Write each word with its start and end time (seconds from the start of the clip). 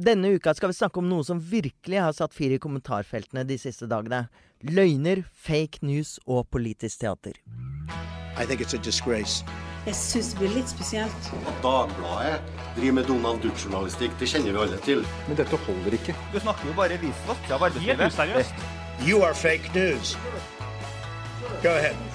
Denne 0.00 0.30
uka 0.32 0.54
skal 0.56 0.70
vi 0.70 0.78
snakke 0.78 0.96
om 1.02 1.08
noe 1.10 1.24
som 1.26 1.40
virkelig 1.44 1.98
har 2.00 2.14
satt 2.16 2.32
fyr 2.32 2.54
i 2.56 2.58
kommentarfeltene 2.62 3.42
de 3.44 3.58
siste 3.60 3.84
dagene. 3.90 4.22
Løgner, 4.64 5.26
fake 5.36 5.82
news 5.84 6.14
og 6.24 6.46
politisk 6.48 7.02
teater. 7.02 7.36
I 8.40 8.46
think 8.46 8.62
it's 8.64 8.72
a 8.72 8.80
disgrace. 8.80 9.44
Jeg 9.84 9.98
syns 9.98 10.30
det 10.32 10.40
blir 10.40 10.54
litt 10.56 10.72
spesielt. 10.72 11.28
At 11.44 11.60
Dagbladet 11.64 12.40
driver 12.78 12.96
med 12.96 13.08
Donald 13.12 13.44
Duck-journalistikk, 13.44 14.16
det 14.20 14.28
kjenner 14.32 14.56
vi 14.56 14.62
alle 14.64 14.80
til. 14.88 15.04
Men 15.28 15.36
dette 15.36 15.60
holder 15.66 15.98
ikke. 16.00 16.16
Du 16.32 16.40
snakker 16.40 16.70
jo 16.72 16.76
bare 16.80 17.00
visvask 17.04 17.52
av 17.52 17.66
arbeidslivet. 17.68 18.06
Helt 18.06 18.16
useriøst. 18.16 18.64
You 19.04 19.20
are 19.24 19.36
fake 19.36 19.68
news. 19.76 20.16
Go 21.60 21.76
ahead. 21.76 22.09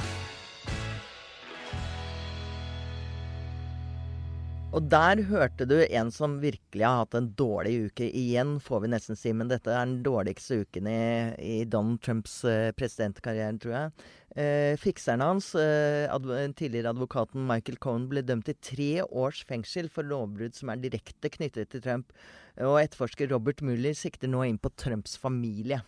Og 4.73 4.89
der 4.91 5.21
hørte 5.29 5.65
du 5.69 5.75
en 5.83 6.09
som 6.11 6.39
virkelig 6.41 6.83
har 6.83 7.03
hatt 7.03 7.15
en 7.15 7.29
dårlig 7.37 7.75
uke. 7.87 8.09
Igjen, 8.09 8.57
får 8.63 8.83
vi 8.83 8.91
nesten 8.91 9.19
si, 9.19 9.31
men 9.31 9.51
dette 9.51 9.71
er 9.71 9.85
den 9.85 10.01
dårligste 10.03 10.63
uken 10.65 10.89
i, 10.91 11.01
i 11.39 11.57
Donald 11.69 12.01
Trumps 12.03 12.41
uh, 12.43 12.73
presidentkarriere, 12.75 13.55
tror 13.61 13.75
jeg. 13.77 14.07
Eh, 14.35 14.75
fikseren 14.75 15.21
hans, 15.23 15.53
eh, 15.55 16.11
adv 16.11 16.33
tidligere 16.59 16.91
advokaten 16.91 17.45
Michael 17.47 17.77
Cohen, 17.79 18.09
ble 18.11 18.19
dømt 18.19 18.49
til 18.49 18.57
tre 18.59 18.89
års 19.05 19.45
fengsel 19.47 19.87
for 19.87 20.03
lovbrudd 20.03 20.57
som 20.57 20.73
er 20.73 20.81
direkte 20.83 21.31
knyttet 21.31 21.71
til 21.71 21.83
Trump. 21.85 22.11
Og 22.59 22.81
etterforsker 22.81 23.31
Robert 23.31 23.63
Mueller 23.63 23.95
sikter 23.95 24.27
nå 24.27 24.43
inn 24.43 24.59
på 24.59 24.73
Trumps 24.75 25.15
familie. 25.19 25.79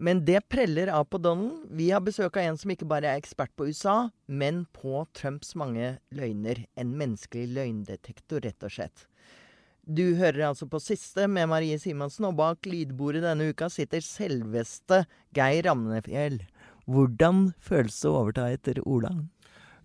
Men 0.00 0.22
det 0.24 0.40
preller 0.48 0.88
av 0.88 1.04
på 1.12 1.18
Donald. 1.20 1.66
Vi 1.76 1.90
har 1.92 2.00
besøk 2.00 2.38
av 2.40 2.46
en 2.48 2.56
som 2.56 2.70
ikke 2.72 2.88
bare 2.88 3.10
er 3.10 3.20
ekspert 3.20 3.52
på 3.52 3.66
USA, 3.68 4.08
men 4.24 4.62
på 4.72 5.02
Trumps 5.12 5.52
mange 5.60 5.98
løgner. 6.16 6.62
En 6.80 6.94
menneskelig 6.96 7.50
løgndetektor, 7.52 8.40
rett 8.46 8.64
og 8.64 8.72
slett. 8.72 9.02
Du 9.84 10.14
hører 10.16 10.46
altså 10.48 10.64
på 10.72 10.80
siste 10.80 11.26
med 11.28 11.50
Marie 11.52 11.76
Simonsen, 11.82 12.30
og 12.30 12.38
bak 12.38 12.64
lydbordet 12.64 13.20
denne 13.26 13.50
uka 13.52 13.68
sitter 13.68 14.00
selveste 14.04 15.02
Geir 15.36 15.68
Ramnefjell. 15.68 16.38
Hvordan 16.88 17.50
føles 17.60 17.98
det 18.00 18.08
å 18.08 18.14
overta 18.22 18.46
etter 18.54 18.80
Ola? 18.86 19.10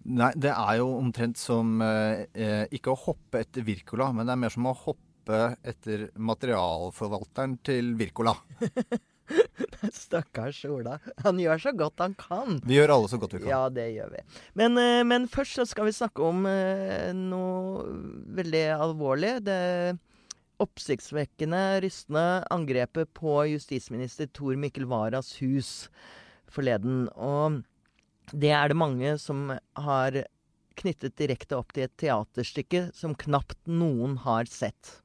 Nei, 0.06 0.30
det 0.40 0.54
er 0.54 0.78
jo 0.80 0.94
omtrent 0.96 1.42
som 1.42 1.82
eh, 1.84 2.64
ikke 2.72 2.94
å 2.94 3.02
hoppe 3.10 3.44
etter 3.44 3.68
Wirkola, 3.68 4.14
men 4.16 4.30
det 4.30 4.38
er 4.38 4.42
mer 4.46 4.56
som 4.56 4.70
å 4.72 4.76
hoppe 4.86 5.42
etter 5.66 6.08
materialforvalteren 6.16 7.58
til 7.68 7.92
Wirkola. 8.00 8.38
Stakkars 10.06 10.60
Ola. 10.70 10.98
Han 11.26 11.40
gjør 11.42 11.62
så 11.62 11.74
godt 11.78 12.04
han 12.04 12.16
kan. 12.20 12.60
Vi 12.66 12.78
gjør 12.78 12.96
alle 12.98 13.12
så 13.12 13.20
godt 13.22 13.36
vi 13.38 13.44
kan. 13.44 13.52
Ja, 13.52 13.62
det 13.74 13.88
gjør 13.96 14.12
vi. 14.16 14.24
Men, 14.60 14.78
eh, 14.82 15.04
men 15.08 15.30
først 15.32 15.60
så 15.60 15.68
skal 15.70 15.90
vi 15.90 15.96
snakke 15.96 16.26
om 16.26 16.46
eh, 16.50 17.12
noe 17.16 17.86
veldig 18.38 18.66
alvorlig. 18.78 19.38
Det 19.46 19.62
oppsiktsvekkende, 20.64 21.82
rystende 21.84 22.26
angrepet 22.54 23.12
på 23.18 23.42
justisminister 23.52 24.30
Tor 24.32 24.56
Mikkel 24.60 24.88
Waras 24.88 25.34
hus 25.42 25.90
forleden. 26.52 27.10
Og 27.12 27.62
det 28.32 28.54
er 28.56 28.72
det 28.72 28.80
mange 28.80 29.18
som 29.22 29.50
har 29.52 30.22
knyttet 30.80 31.16
direkte 31.20 31.58
opp 31.58 31.76
til 31.76 31.88
et 31.88 31.98
teaterstykke 32.00 32.90
som 32.96 33.16
knapt 33.20 33.60
noen 33.68 34.18
har 34.26 34.48
sett. 34.52 35.00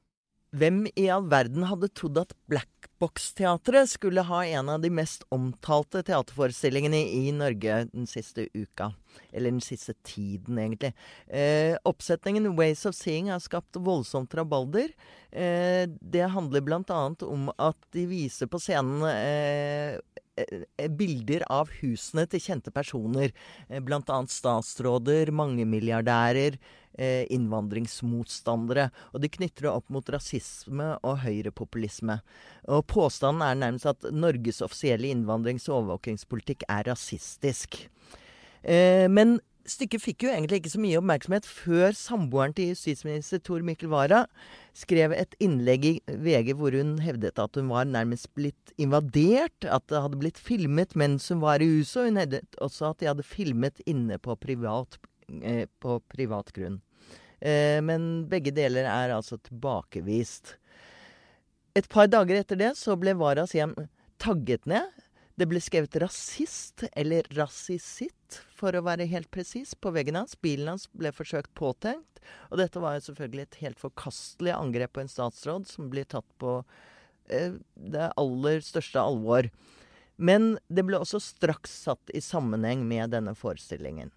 Hvem 0.51 0.83
i 0.99 1.05
all 1.07 1.29
verden 1.31 1.63
hadde 1.63 1.87
trodd 1.95 2.17
at 2.19 2.33
Black 2.51 2.89
Box-teatret 2.99 3.87
skulle 3.87 4.25
ha 4.27 4.41
en 4.43 4.67
av 4.73 4.81
de 4.83 4.89
mest 4.91 5.23
omtalte 5.31 6.01
teaterforestillingene 6.03 6.99
i 7.07 7.31
Norge 7.31 7.85
den 7.93 8.09
siste 8.09 8.49
uka? 8.51 8.89
Eller 9.31 9.53
den 9.53 9.63
siste 9.63 9.95
tiden, 10.03 10.59
egentlig. 10.59 10.91
Eh, 11.31 11.77
oppsetningen 11.87 12.51
Ways 12.57 12.83
of 12.85 12.97
Seeing 12.99 13.31
har 13.31 13.39
skapt 13.39 13.79
voldsomt 13.79 14.35
rabalder. 14.35 14.91
Eh, 15.31 15.87
det 15.87 16.27
handler 16.35 16.67
bl.a. 16.67 17.01
om 17.23 17.47
at 17.55 17.87
de 17.95 18.05
viser 18.11 18.51
på 18.51 18.59
scenen 18.59 19.07
eh, 19.07 19.95
bilder 20.97 21.43
av 21.51 21.71
husene 21.81 22.25
til 22.29 22.43
kjente 22.43 22.71
personer. 22.73 23.33
Bl.a. 23.67 24.19
statsråder, 24.31 25.31
mangemilliardærer, 25.35 26.57
eh, 26.97 27.25
innvandringsmotstandere. 27.33 28.89
Og 29.13 29.21
de 29.21 29.31
knytter 29.31 29.67
det 29.67 29.73
opp 29.73 29.89
mot 29.89 30.09
rasisme 30.13 30.93
og 31.03 31.21
høyrepopulisme. 31.25 32.21
Og 32.67 32.85
påstanden 32.87 33.45
er 33.45 33.59
nærmest 33.59 33.89
at 33.91 34.11
Norges 34.11 34.61
offisielle 34.61 35.11
innvandrings- 35.11 35.69
og 35.69 35.81
overvåkingspolitikk 35.81 36.67
er 36.69 36.89
rasistisk. 36.91 37.87
Eh, 38.63 39.07
men 39.07 39.39
stykket 39.69 40.01
fikk 40.03 40.25
jo 40.25 40.31
egentlig 40.31 40.61
ikke 40.61 40.71
så 40.73 40.81
mye 40.81 40.99
oppmerksomhet 40.99 41.47
før 41.47 41.95
samboeren 41.97 42.53
til 42.57 42.71
justisminister 42.71 43.41
Tor 43.43 43.63
Mikkel 43.65 43.91
Wara 43.91 44.23
skrev 44.77 45.13
et 45.15 45.35
innlegg 45.43 45.87
i 45.89 45.93
VG 46.07 46.53
hvor 46.59 46.75
hun 46.77 46.95
hevdet 47.03 47.41
at 47.41 47.59
hun 47.59 47.69
var 47.71 47.89
nærmest 47.89 48.31
blitt 48.37 48.73
invadert, 48.81 49.65
at 49.65 49.85
det 49.91 50.01
hadde 50.03 50.21
blitt 50.21 50.41
filmet 50.41 50.95
mens 50.99 51.29
hun 51.31 51.43
var 51.43 51.61
i 51.61 51.69
huset, 51.69 52.01
og 52.01 52.09
hun 52.09 52.21
hevdet 52.21 52.61
også 52.63 52.91
at 52.91 53.01
de 53.01 53.11
hadde 53.11 53.27
filmet 53.27 53.83
inne 53.89 54.17
på 54.21 54.37
privat, 54.41 54.97
eh, 55.41 55.67
på 55.83 55.99
privat 56.11 56.53
grunn. 56.55 56.81
Eh, 57.41 57.79
men 57.85 58.27
begge 58.31 58.53
deler 58.55 58.87
er 58.89 59.15
altså 59.15 59.39
tilbakevist. 59.41 60.55
Et 61.75 61.87
par 61.87 62.09
dager 62.11 62.41
etter 62.41 62.59
det 62.59 62.73
så 62.79 62.97
ble 62.99 63.15
Waras 63.19 63.55
hjem 63.55 63.75
tagget 64.21 64.67
ned. 64.69 64.89
Det 65.41 65.47
ble 65.49 65.57
skrevet 65.57 65.95
rasist, 65.97 66.83
eller 66.93 67.25
rasisitt, 67.33 68.35
for 68.53 68.75
å 68.77 68.83
være 68.85 69.07
helt 69.09 69.31
presis, 69.33 69.71
på 69.73 69.89
veggen 69.95 70.19
hans. 70.19 70.35
Bilen 70.37 70.69
hans 70.69 70.83
ble 70.93 71.09
forsøkt 71.17 71.49
påtenkt. 71.57 72.21
Og 72.51 72.59
dette 72.61 72.77
var 72.83 72.99
jo 72.99 73.07
selvfølgelig 73.07 73.47
et 73.47 73.57
helt 73.63 73.81
forkastelig 73.81 74.53
angrep 74.53 74.93
på 74.93 75.01
en 75.01 75.09
statsråd 75.09 75.65
som 75.65 75.89
blir 75.89 76.05
tatt 76.05 76.27
på 76.37 76.59
eh, 77.33 77.57
det 77.73 78.11
aller 78.21 78.61
største 78.61 79.01
alvor. 79.01 79.49
Men 80.21 80.59
det 80.69 80.85
ble 80.85 81.01
også 81.01 81.17
straks 81.25 81.73
satt 81.87 82.13
i 82.13 82.21
sammenheng 82.21 82.85
med 82.85 83.09
denne 83.15 83.33
forestillingen. 83.33 84.13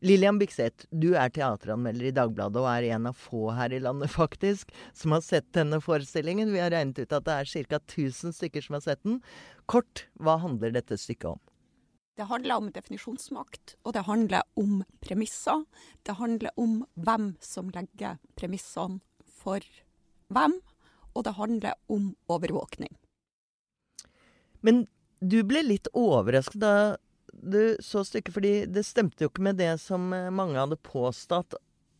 Lillian 0.00 0.38
Bykseth, 0.40 0.86
du 0.88 1.10
er 1.12 1.28
teateranmelder 1.28 2.08
i 2.08 2.14
Dagbladet 2.16 2.56
og 2.62 2.68
er 2.70 2.86
en 2.94 3.10
av 3.10 3.18
få 3.20 3.50
her 3.52 3.74
i 3.76 3.82
landet 3.84 4.08
faktisk 4.14 4.70
som 4.96 5.12
har 5.12 5.20
sett 5.24 5.50
denne 5.56 5.76
forestillingen. 5.84 6.54
Vi 6.54 6.62
har 6.62 6.72
regnet 6.72 7.02
ut 7.02 7.12
at 7.12 7.26
det 7.26 7.34
er 7.36 7.50
ca. 7.68 7.80
1000 7.84 8.32
stykker 8.38 8.64
som 8.64 8.78
har 8.78 8.84
sett 8.86 9.02
den. 9.04 9.18
Kort, 9.68 10.06
hva 10.16 10.38
handler 10.40 10.72
dette 10.72 10.96
stykket 10.96 11.34
om? 11.34 11.42
Det 12.16 12.26
handler 12.28 12.60
om 12.60 12.70
definisjonsmakt, 12.72 13.76
og 13.84 13.94
det 13.96 14.06
handler 14.08 14.44
om 14.60 14.80
premisser. 15.04 15.66
Det 16.04 16.16
handler 16.16 16.52
om 16.60 16.80
hvem 16.96 17.34
som 17.44 17.68
legger 17.72 18.18
premissene 18.40 19.00
for 19.40 19.64
hvem, 20.32 20.56
og 21.12 21.24
det 21.28 21.36
handler 21.36 21.76
om 21.92 22.10
overvåkning. 22.28 22.92
Men 24.64 24.86
du 25.20 25.42
ble 25.44 25.62
litt 25.64 25.88
overrasket 25.96 26.60
da 26.60 26.74
du 27.42 27.76
så 27.80 28.04
stykket, 28.04 28.34
fordi 28.34 28.54
det 28.68 28.84
stemte 28.86 29.24
jo 29.24 29.30
ikke 29.30 29.44
med 29.48 29.60
det 29.60 29.72
som 29.82 30.12
eh, 30.16 30.30
mange 30.34 30.58
hadde 30.60 30.80
påstått 30.84 31.56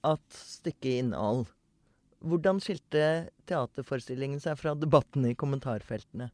at 0.07 0.37
stykket 0.37 1.01
inneholdt. 1.05 1.53
Hvordan 2.21 2.59
skilte 2.61 3.31
teaterforestillingen 3.49 4.43
seg 4.45 4.59
fra 4.61 4.75
debatten 4.77 5.25
i 5.25 5.33
kommentarfeltene? 5.39 6.27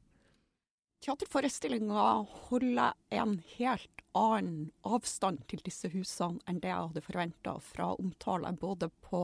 Teaterforestillinga 1.04 2.06
holder 2.48 2.96
en 3.14 3.36
helt 3.54 4.02
annen 4.18 4.72
avstand 4.82 5.44
til 5.46 5.60
disse 5.62 5.86
husene 5.92 6.40
enn 6.48 6.58
det 6.62 6.72
jeg 6.72 6.88
hadde 6.88 7.04
forventa 7.04 7.54
fra 7.62 7.92
omtale 8.00 8.50
både 8.58 8.88
på 9.04 9.20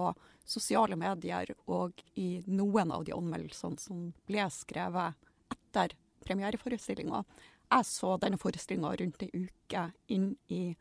sosiale 0.46 0.98
medier 1.00 1.50
og 1.66 1.98
i 2.14 2.44
noen 2.46 2.92
av 2.94 3.08
de 3.08 3.16
anmeldelsene 3.16 3.80
som 3.82 4.04
ble 4.28 4.46
skrevet 4.54 5.18
etter 5.50 5.96
premiereforestillinga. 6.22 7.24
Jeg 7.72 7.88
så 7.88 8.16
denne 8.20 8.38
forestillinga 8.40 8.92
rundt 9.00 9.24
ei 9.24 9.46
uke 9.46 9.86
inn 10.12 10.32
i 10.52 10.74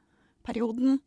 perioden. 0.44 1.00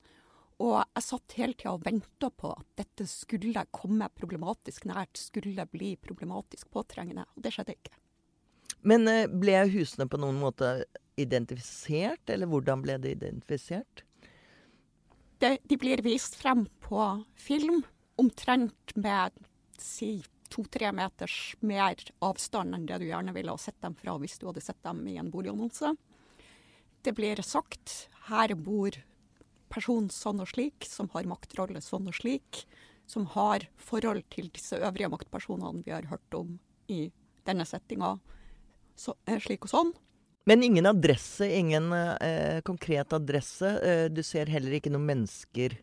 Og 0.64 0.78
jeg 0.80 1.04
satt 1.04 1.36
hele 1.36 1.56
tida 1.58 1.74
og 1.74 1.84
venta 1.84 2.30
på 2.30 2.52
at 2.54 2.66
dette 2.78 3.08
skulle 3.10 3.66
komme 3.74 4.08
problematisk 4.14 4.86
nært, 4.88 5.18
skulle 5.18 5.66
bli 5.68 5.94
problematisk 6.00 6.70
påtrengende. 6.72 7.26
Og 7.34 7.44
det 7.44 7.52
skjedde 7.56 7.76
ikke. 7.76 7.98
Men 8.84 9.08
eh, 9.10 9.26
ble 9.28 9.58
husene 9.72 10.06
på 10.08 10.20
noen 10.20 10.38
måte 10.40 10.84
identifisert, 11.20 12.22
eller 12.30 12.48
hvordan 12.50 12.82
ble 12.84 12.98
de 13.02 13.12
identifisert? 13.14 14.04
de, 15.44 15.56
de 15.62 15.78
blir 15.80 16.02
vist 16.04 16.38
frem 16.40 16.66
på 16.84 17.00
film, 17.38 17.82
omtrent 18.20 18.94
med 18.96 19.34
si 19.80 20.16
to-tre 20.54 20.92
meters 20.94 21.54
mer 21.60 21.98
avstand 22.24 22.76
enn 22.76 22.86
det 22.86 23.00
du 23.02 23.08
gjerne 23.08 23.34
ville 23.34 23.54
ha 23.54 23.60
sett 23.60 23.80
dem 23.82 23.96
fra 23.98 24.16
hvis 24.22 24.38
du 24.38 24.46
hadde 24.48 24.62
sett 24.64 24.80
dem 24.86 25.02
i 25.10 25.16
en 25.20 25.32
boligannonse. 25.34 25.94
Det 27.04 27.12
blir 27.16 27.42
sagt 27.44 28.08
her 28.30 28.54
bor 28.54 28.96
person 29.72 30.06
sånn 30.12 30.42
og 30.44 30.52
slik, 30.52 30.86
som 30.86 31.10
har 31.14 31.26
maktrolle 31.28 31.82
sånn 31.82 32.08
og 32.08 32.16
slik, 32.16 32.62
som 33.10 33.26
har 33.34 33.66
forhold 33.76 34.24
til 34.32 34.48
disse 34.54 34.78
øvrige 34.78 35.10
maktpersonene 35.12 35.84
vi 35.84 35.92
har 35.92 36.06
hørt 36.08 36.38
om 36.38 36.56
i 36.88 37.08
denne 37.44 37.66
settinga, 37.68 38.14
så, 38.96 39.14
eh, 39.26 39.40
slik 39.42 39.66
og 39.66 39.72
sånn. 39.72 39.92
Men 40.46 40.62
ingen 40.62 40.86
adresse, 40.86 41.48
ingen 41.48 41.92
eh, 41.92 42.60
konkret 42.60 43.12
adresse. 43.12 43.66
Eh, 43.82 44.08
du 44.08 44.22
ser 44.22 44.46
heller 44.52 44.76
ikke 44.76 44.92
noen 44.92 45.08
mennesker 45.08 45.78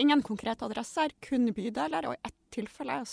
Ingen 0.00 0.22
konkrete 0.24 0.64
adresser, 0.64 1.12
kun 1.20 1.50
bydeler, 1.52 2.08
og 2.08 2.16
i 2.16 2.28
ett 2.30 2.36
tilfelle 2.54 3.00
jeg 3.02 3.08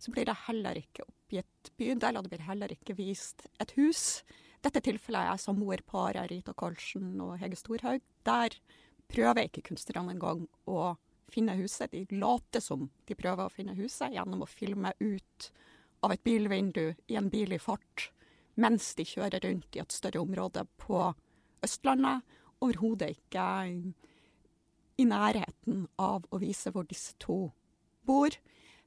så 0.00 0.12
blir 0.14 0.24
det 0.24 0.36
heller 0.46 0.78
ikke 0.80 1.04
oppgitt 1.04 1.72
bydel, 1.76 2.16
og 2.16 2.24
det 2.24 2.32
blir 2.32 2.46
heller 2.46 2.72
ikke 2.72 2.96
vist 2.96 3.44
et 3.60 3.74
hus. 3.76 4.22
Dette 4.64 4.80
tilfellet 4.84 5.28
er 5.28 5.40
samboerparet 5.40 6.30
Rita 6.30 6.54
Karlsen 6.56 7.12
og 7.20 7.36
Hege 7.42 7.58
Storhaug. 7.60 8.00
Der 8.24 8.56
prøver 9.10 9.44
ikke 9.44 9.66
kunstnerne 9.68 10.14
engang 10.14 10.46
å 10.68 10.94
finne 11.32 11.58
huset. 11.60 11.92
De 11.92 12.06
later 12.16 12.64
som 12.64 12.88
de 13.08 13.16
prøver 13.18 13.44
å 13.44 13.52
finne 13.52 13.76
huset 13.76 14.16
gjennom 14.16 14.44
å 14.44 14.48
filme 14.48 14.94
ut 15.00 15.50
av 16.00 16.14
et 16.14 16.24
bilvindu 16.24 16.94
i 17.12 17.20
en 17.20 17.28
bil 17.32 17.52
i 17.52 17.60
fart 17.60 18.08
mens 18.60 18.94
de 18.96 19.04
kjører 19.08 19.44
rundt 19.44 19.76
i 19.76 19.80
et 19.80 19.92
større 19.94 20.20
område 20.20 20.64
på 20.80 21.04
Østlandet. 21.64 22.24
Overhodet 22.60 23.14
ikke 23.14 23.44
i 25.00 25.06
nærheten 25.08 25.86
av 26.00 26.26
å 26.28 26.40
vise 26.42 26.72
hvor 26.74 26.86
disse 26.88 27.16
to 27.22 27.48
bor. 28.06 28.34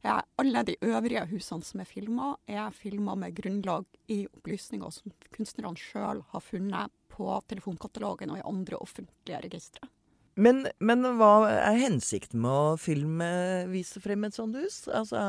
Ja, 0.04 0.20
alle 0.36 0.66
de 0.68 0.76
øvrige 0.84 1.24
husene 1.32 1.64
som 1.64 1.80
er 1.80 1.88
filma, 1.88 2.34
er 2.48 2.74
filma 2.76 3.16
med 3.16 3.38
grunnlag 3.38 3.88
i 4.12 4.26
opplysninger 4.28 4.92
som 4.92 5.14
kunstnerne 5.32 5.80
sjøl 5.80 6.22
har 6.34 6.44
funnet 6.44 6.92
på 7.14 7.30
telefonkatalogen 7.48 8.34
og 8.34 8.42
i 8.42 8.48
andre 8.50 8.80
offentlige 8.84 9.40
registre. 9.46 9.88
Men, 10.36 10.64
men, 10.82 11.06
hva 11.20 11.46
er 11.46 11.78
hensikten 11.78 12.42
med 12.42 12.52
å 12.52 12.78
filme, 12.82 13.28
vise 13.70 14.02
frem 14.02 14.26
et 14.26 14.34
sånt 14.34 14.58
hus? 14.58 14.82
Altså, 14.90 15.20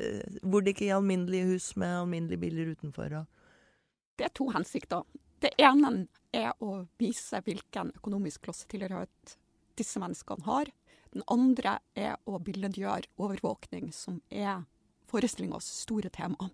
eh, 0.00 0.38
Hvor 0.40 0.64
det 0.64 0.72
ikke 0.72 0.88
er 0.88 0.96
alminnelige 0.96 1.50
hus 1.52 1.74
med 1.76 1.98
alminnelige 2.00 2.42
biler 2.46 2.70
utenfor? 2.72 3.18
Og... 3.20 3.26
Det 4.16 4.24
er 4.24 4.32
to 4.34 4.48
hensikter. 4.54 5.04
Det 5.38 5.52
ene 5.60 6.08
er 6.34 6.56
å 6.64 6.80
vise 6.98 7.42
hvilken 7.44 7.92
økonomisk 8.00 8.48
klassetilhørighet 8.48 9.36
disse 9.78 10.00
menneskene 10.02 10.46
har. 10.48 10.70
Den 11.14 11.24
andre 11.32 11.78
er 11.96 12.18
å 12.28 12.40
billedgjøre 12.44 13.08
overvåkning, 13.16 13.92
som 13.96 14.20
er 14.28 14.64
forestillingas 15.08 15.68
store 15.84 16.10
tema. 16.12 16.50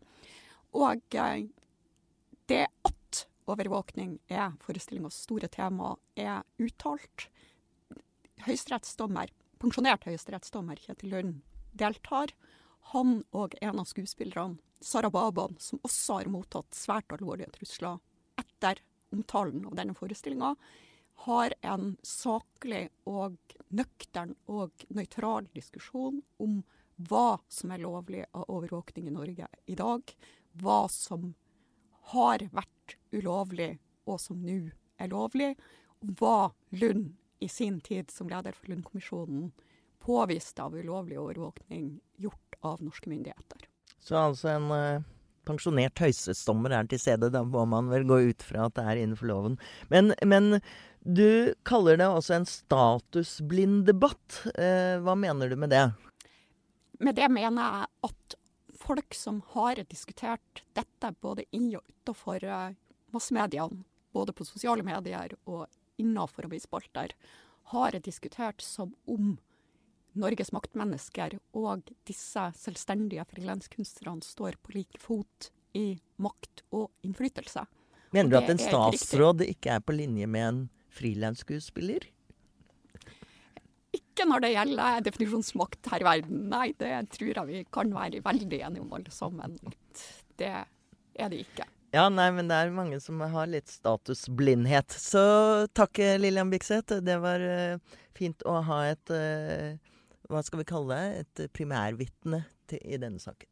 Og 0.75 1.17
eh, 1.19 1.47
det 2.51 2.67
at 2.87 3.25
overvåkning 3.51 4.19
er 4.31 4.55
forestillingas 4.65 5.19
store 5.27 5.51
tema, 5.53 5.95
er 6.17 6.43
uttalt. 6.63 7.29
Høyesterettsdommer, 8.45 9.31
pensjonert 9.63 10.07
høyesterettsdommer 10.09 10.81
Kjetil 10.81 11.15
Lund 11.15 11.43
deltar. 11.75 12.35
Han 12.93 13.23
og 13.33 13.57
en 13.65 13.81
av 13.81 13.89
skuespillerne, 13.89 14.61
Sara 14.85 15.09
Baban, 15.09 15.57
som 15.59 15.81
også 15.87 16.19
har 16.21 16.29
mottatt 16.29 16.77
svært 16.77 17.15
alvorlige 17.15 17.55
trusler 17.55 18.03
etter 18.37 18.83
omtalen 19.15 19.65
av 19.65 19.79
denne 19.79 19.95
forestillinga, 19.97 20.51
har 21.15 21.55
en 21.63 21.97
saklig 22.03 22.89
og 23.09 23.37
nøktern 23.69 24.35
og 24.51 24.85
nøytral 24.89 25.49
diskusjon 25.55 26.21
om 26.43 26.63
hva 27.09 27.39
som 27.49 27.73
er 27.75 27.83
lovlig 27.83 28.25
av 28.33 28.51
overvåkning 28.53 29.09
i 29.09 29.15
Norge 29.15 29.49
i 29.67 29.77
dag. 29.79 30.15
Hva 30.63 30.85
som 30.93 31.33
har 32.13 32.45
vært 32.55 32.97
ulovlig, 33.15 33.79
og 34.07 34.21
som 34.21 34.43
nå 34.45 34.59
er 35.01 35.11
lovlig. 35.11 35.55
Og 36.03 36.13
hva 36.21 36.39
Lund 36.77 37.15
i 37.43 37.49
sin 37.49 37.81
tid 37.81 38.13
som 38.13 38.29
leder 38.31 38.55
for 38.55 38.71
Lund-kommisjonen 38.71 39.51
påviste 40.05 40.63
av 40.63 40.77
ulovlig 40.77 41.19
overvåkning 41.19 41.99
gjort 42.21 42.59
av 42.61 42.83
norske 42.85 43.11
myndigheter. 43.11 43.67
Så 44.05 44.19
altså 44.21 44.53
en 44.53 44.71
uh, 44.71 45.14
pensjonert 45.47 46.01
høyesterettsdommer 46.03 46.75
er 46.77 46.89
til 46.91 47.01
stede. 47.01 47.31
Da 47.35 47.45
må 47.47 47.65
man 47.69 47.91
vel 47.93 48.07
gå 48.09 48.21
ut 48.31 48.45
fra 48.45 48.69
at 48.69 48.77
det 48.79 48.85
er 48.89 49.03
innenfor 49.03 49.31
loven. 49.31 49.59
Men, 49.93 50.15
men 50.25 50.61
du 51.05 51.55
kaller 51.69 52.01
det 52.01 52.09
også 52.09 52.39
en 52.39 52.49
statusblind 52.49 53.85
debatt. 53.89 54.41
Eh, 54.57 54.97
hva 55.05 55.17
mener 55.19 55.53
du 55.53 55.59
med 55.61 55.75
det? 55.75 55.87
Med 57.05 57.19
det 57.19 57.29
mener 57.33 57.61
jeg 57.61 58.11
at 58.11 58.37
folk 58.85 59.17
som 59.17 59.43
har 59.55 59.81
diskutert 59.89 60.65
dette 60.77 61.13
både 61.21 61.47
i 61.53 61.75
og 61.77 61.83
utenfor 61.85 62.45
eh, 62.45 62.77
massemediene, 63.15 63.85
både 64.15 64.35
på 64.37 64.47
sosiale 64.49 64.85
medier 64.87 65.35
og 65.45 65.67
innenfor 66.01 66.49
avisspalter, 66.49 67.15
har 67.73 67.97
diskutert 68.05 68.63
som 68.63 68.93
om 69.09 69.37
Norges 70.15 70.53
maktmennesker 70.55 71.39
og 71.59 71.89
disse 72.07 72.47
selvstendige 72.61 73.25
frilanskunstnerne 73.31 74.23
står 74.25 74.59
på 74.63 74.77
like 74.77 75.01
fot 75.03 75.51
i 75.75 75.97
makt 76.23 76.63
og 76.75 76.91
innflytelse. 77.07 77.65
Mener 78.15 78.31
du 78.31 78.39
at 78.39 78.51
en 78.53 78.63
statsråd 78.63 79.43
ikke 79.49 79.75
er 79.75 79.83
på 79.83 79.97
linje 79.97 80.29
med 80.31 80.47
en 80.47 80.61
frilansskuespiller? 80.95 82.07
Ikke 83.95 84.27
når 84.27 84.45
det 84.45 84.53
gjelder 84.55 85.05
definisjonsmakt 85.07 85.91
her 85.91 86.03
i 86.03 86.07
verden. 86.07 86.45
Nei, 86.51 86.69
det 86.79 86.93
tror 87.15 87.33
jeg 87.33 87.49
vi 87.51 87.63
kan 87.75 87.91
være 87.95 88.23
veldig 88.23 88.61
enige 88.69 88.85
om 88.85 88.95
alle 88.95 89.15
sammen. 89.15 89.57
Det 90.39 90.51
er 90.55 91.33
det 91.33 91.43
ikke. 91.43 91.67
Ja, 91.95 92.09
nei, 92.11 92.27
men 92.35 92.49
det 92.51 92.59
er 92.59 92.73
mange 92.75 92.99
som 93.03 93.21
har 93.31 93.51
litt 93.51 93.71
statusblindhet. 93.71 94.95
Så 94.99 95.23
takk, 95.79 95.99
Lillian 96.19 96.51
Bikseth. 96.51 96.99
Det 97.07 97.19
var 97.23 97.43
uh, 97.43 97.99
fint 98.19 98.43
å 98.51 98.57
ha 98.67 98.81
et 98.91 99.15
uh, 99.15 99.75
Hva 100.31 100.41
skal 100.45 100.63
vi 100.63 100.69
kalle 100.69 100.97
det? 100.97 101.25
Et 101.25 101.53
primærvitne 101.53 102.45
i 102.81 103.01
denne 103.01 103.21
saken. 103.23 103.51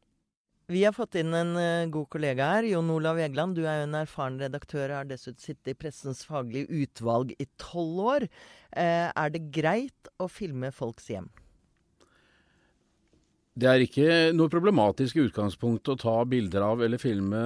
Vi 0.72 0.84
har 0.86 0.94
fått 0.94 1.18
inn 1.20 1.34
en 1.36 1.52
uh, 1.58 1.90
god 1.92 2.06
kollega 2.14 2.46
her. 2.54 2.68
Jon 2.70 2.90
Olav 2.94 3.18
Egeland, 3.20 3.58
du 3.58 3.66
er 3.66 3.82
jo 3.82 3.88
en 3.88 3.98
erfaren 3.98 4.38
redaktør 4.40 4.86
og 4.86 5.00
har 5.00 5.08
dessuten 5.10 5.42
sittet 5.42 5.74
i 5.74 5.76
Pressens 5.76 6.22
faglige 6.24 6.70
utvalg 6.84 7.34
i 7.36 7.48
tolv 7.60 7.98
år. 8.14 8.28
Uh, 8.70 9.10
er 9.10 9.34
det 9.34 9.48
greit 9.52 10.12
å 10.22 10.30
filme 10.32 10.70
folks 10.72 11.10
hjem? 11.12 11.28
Det 13.52 13.68
er 13.68 13.82
ikke 13.84 14.06
noe 14.32 14.48
problematisk 14.48 15.18
i 15.18 15.26
utgangspunktet 15.26 15.92
å 15.92 16.00
ta 16.00 16.14
bilder 16.24 16.64
av 16.64 16.80
eller 16.86 17.00
filme 17.00 17.40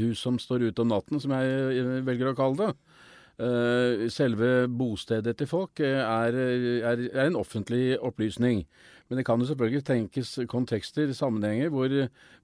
hus 0.00 0.24
som 0.24 0.40
står 0.42 0.66
ute 0.66 0.82
om 0.82 0.90
natten, 0.90 1.20
som 1.22 1.30
jeg 1.30 1.76
eh, 1.78 2.00
velger 2.02 2.32
å 2.32 2.38
kalle 2.38 2.58
det. 2.58 2.93
Selve 3.34 4.68
bostedet 4.70 5.32
til 5.40 5.48
folk 5.50 5.80
er, 5.82 6.36
er, 6.36 7.00
er 7.10 7.26
en 7.26 7.36
offentlig 7.36 7.96
opplysning. 7.98 8.60
Men 9.08 9.18
det 9.20 9.24
kan 9.26 9.40
jo 9.40 9.46
selvfølgelig 9.48 9.84
tenkes 9.84 10.38
kontekster, 10.48 11.12
sammenhenger, 11.12 11.68
hvor, 11.68 11.92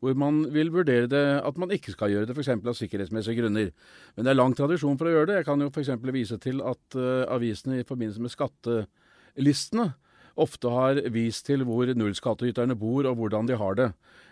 hvor, 0.01 0.15
man 0.15 0.43
vil 0.53 0.73
vurdere 0.73 1.07
det 1.07 1.23
at 1.47 1.59
man 1.59 1.71
ikke 1.71 1.95
skal 1.95 2.11
gjøre 2.13 2.29
det, 2.29 2.37
f.eks. 2.37 2.51
av 2.53 2.77
sikkerhetsmessige 2.77 3.41
grunner. 3.41 3.71
Men 4.17 4.27
det 4.27 4.33
er 4.33 4.41
lang 4.41 4.57
tradisjon 4.57 4.99
for 5.01 5.09
å 5.09 5.15
gjøre 5.15 5.31
det. 5.31 5.39
Jeg 5.41 5.49
kan 5.49 5.65
jo 5.65 5.71
f.eks. 5.73 5.95
vise 6.13 6.39
til 6.43 6.61
at 6.61 6.99
uh, 7.01 7.25
avisene 7.33 7.81
i 7.81 7.87
forbindelse 7.89 8.21
med 8.21 8.35
skattelistene 8.35 9.93
ofte 10.41 10.73
har 10.73 11.01
vist 11.13 11.47
til 11.49 11.65
hvor 11.69 11.89
nullskattyterne 11.97 12.77
bor 12.79 13.09
og 13.09 13.17
hvordan 13.19 13.49
de 13.49 13.57
har 13.61 13.79
det 13.79 13.89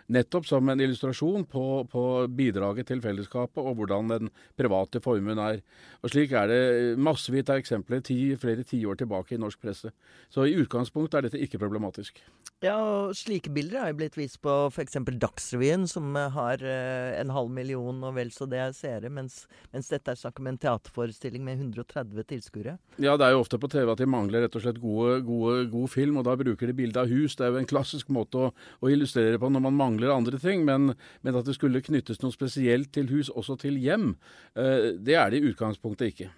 nettopp 0.09 0.47
som 0.49 0.69
en 0.69 0.81
illustrasjon 0.81 1.45
på, 1.49 1.63
på, 1.91 2.03
bidraget 2.33 2.89
til 2.89 3.01
fellesskapet 3.03 3.61
og 3.61 3.77
hvordan 3.79 4.13
den 4.13 4.31
private 4.59 5.01
formuen 5.03 5.39
er. 5.41 5.61
Og 6.03 6.13
Slik 6.13 6.33
er 6.37 6.49
det 6.49 6.61
massevis 6.99 7.49
av 7.49 7.61
eksempler 7.61 8.01
ti, 8.05 8.19
flere 8.39 8.65
tiår 8.67 8.99
tilbake 8.99 9.35
i 9.35 9.41
norsk 9.41 9.61
presse. 9.61 9.93
Så 10.33 10.47
i 10.47 10.55
utgangspunktet 10.59 11.19
er 11.19 11.27
dette 11.27 11.41
ikke 11.43 11.61
problematisk. 11.61 12.21
Ja, 12.59 12.75
og 12.75 13.15
slike 13.15 13.53
bilder 13.55 13.85
har 13.85 13.93
jo 13.93 13.99
blitt 14.01 14.17
vist 14.19 14.41
på 14.43 14.53
f.eks. 14.67 14.97
Dagsrevyen, 15.19 15.85
som 15.87 16.11
har 16.15 16.59
uh, 16.59 17.15
en 17.15 17.31
halv 17.31 17.51
million 17.55 18.01
og 18.03 18.17
vel 18.17 18.33
så 18.35 18.49
det 18.49 18.65
seere, 18.75 19.11
mens, 19.13 19.45
mens 19.73 19.87
dette 19.91 20.11
er 20.11 20.19
snakk 20.19 20.41
om 20.41 20.49
en 20.51 20.59
teaterforestilling 20.59 21.45
med 21.45 21.61
130 21.63 22.27
tilskuere. 22.27 22.75
Ja, 22.99 23.15
det 23.15 23.29
er 23.29 23.35
jo 23.35 23.45
ofte 23.45 23.61
på 23.61 23.69
TV 23.71 23.93
at 23.93 24.01
de 24.01 24.09
mangler 24.09 24.43
rett 24.43 24.57
og 24.59 24.65
slett 24.65 24.81
gode, 24.83 25.21
gode, 25.27 25.69
god 25.71 25.93
film, 25.93 26.19
og 26.19 26.27
da 26.27 26.35
bruker 26.39 26.67
de 26.67 26.75
bilde 26.75 26.99
av 26.99 27.11
hus. 27.11 27.37
Det 27.39 27.47
er 27.47 27.53
jo 27.53 27.61
en 27.61 27.69
klassisk 27.69 28.11
måte 28.11 28.49
å, 28.49 28.51
å 28.83 28.91
illustrere 28.91 29.39
på 29.39 29.51
når 29.53 29.65
man 29.69 29.79
mangler 29.79 29.98
mangler 29.99 30.15
andre 30.15 30.39
ting, 30.39 30.65
men, 30.65 30.93
men, 31.21 31.35
at 31.35 31.45
det 31.45 31.55
skulle 31.57 31.81
knyttes 31.83 32.21
noe 32.21 32.33
spesielt 32.33 32.91
til 32.93 33.09
hus, 33.11 33.29
også 33.29 33.57
til 33.59 33.77
hjem, 33.79 34.13
eh, 34.55 34.95
det 34.97 35.15
er 35.15 35.31
det 35.31 35.41
i 35.41 35.49
utgangspunktet 35.51 36.13
ikke. 36.13 36.29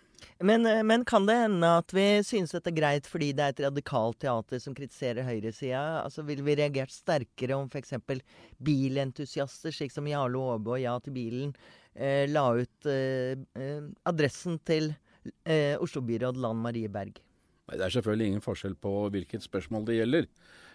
Men, 0.42 0.66
eh, 0.66 0.82
men, 0.84 1.06
kan 1.06 1.26
det 1.26 1.38
hende 1.38 1.70
at 1.82 1.94
vi 1.94 2.24
synes 2.26 2.54
dette 2.56 2.72
er 2.72 2.78
greit 2.78 3.10
fordi 3.10 3.32
det 3.34 3.44
er 3.44 3.54
et 3.54 3.64
radikalt 3.68 4.20
teater 4.22 4.62
som 4.62 4.76
kritiserer 4.78 5.28
høyresida? 5.28 6.04
Altså, 6.04 6.26
Ville 6.26 6.46
vi 6.46 6.58
reagert 6.58 6.92
sterkere 6.94 7.58
om 7.58 7.70
f.eks. 7.70 7.94
bilentusiaster, 8.58 9.74
slik 9.74 9.94
som 9.94 10.10
Jarle 10.10 10.42
Aabe 10.42 10.76
og 10.76 10.82
Ja 10.82 10.98
til 11.00 11.14
bilen, 11.14 11.54
eh, 11.96 12.26
la 12.30 12.48
ut 12.58 12.90
eh, 12.90 13.38
eh, 13.58 13.84
adressen 14.10 14.58
til 14.66 14.96
eh, 15.46 15.78
Oslo-byråd 15.78 16.42
Lan 16.42 16.58
Marie 16.58 16.90
Berg? 16.90 17.22
Nei, 17.70 17.78
Det 17.78 17.86
er 17.86 18.00
selvfølgelig 18.00 18.28
ingen 18.28 18.44
forskjell 18.44 18.76
på 18.76 18.96
hvilket 19.14 19.46
spørsmål 19.46 19.86
det 19.86 20.02
gjelder. 20.02 20.26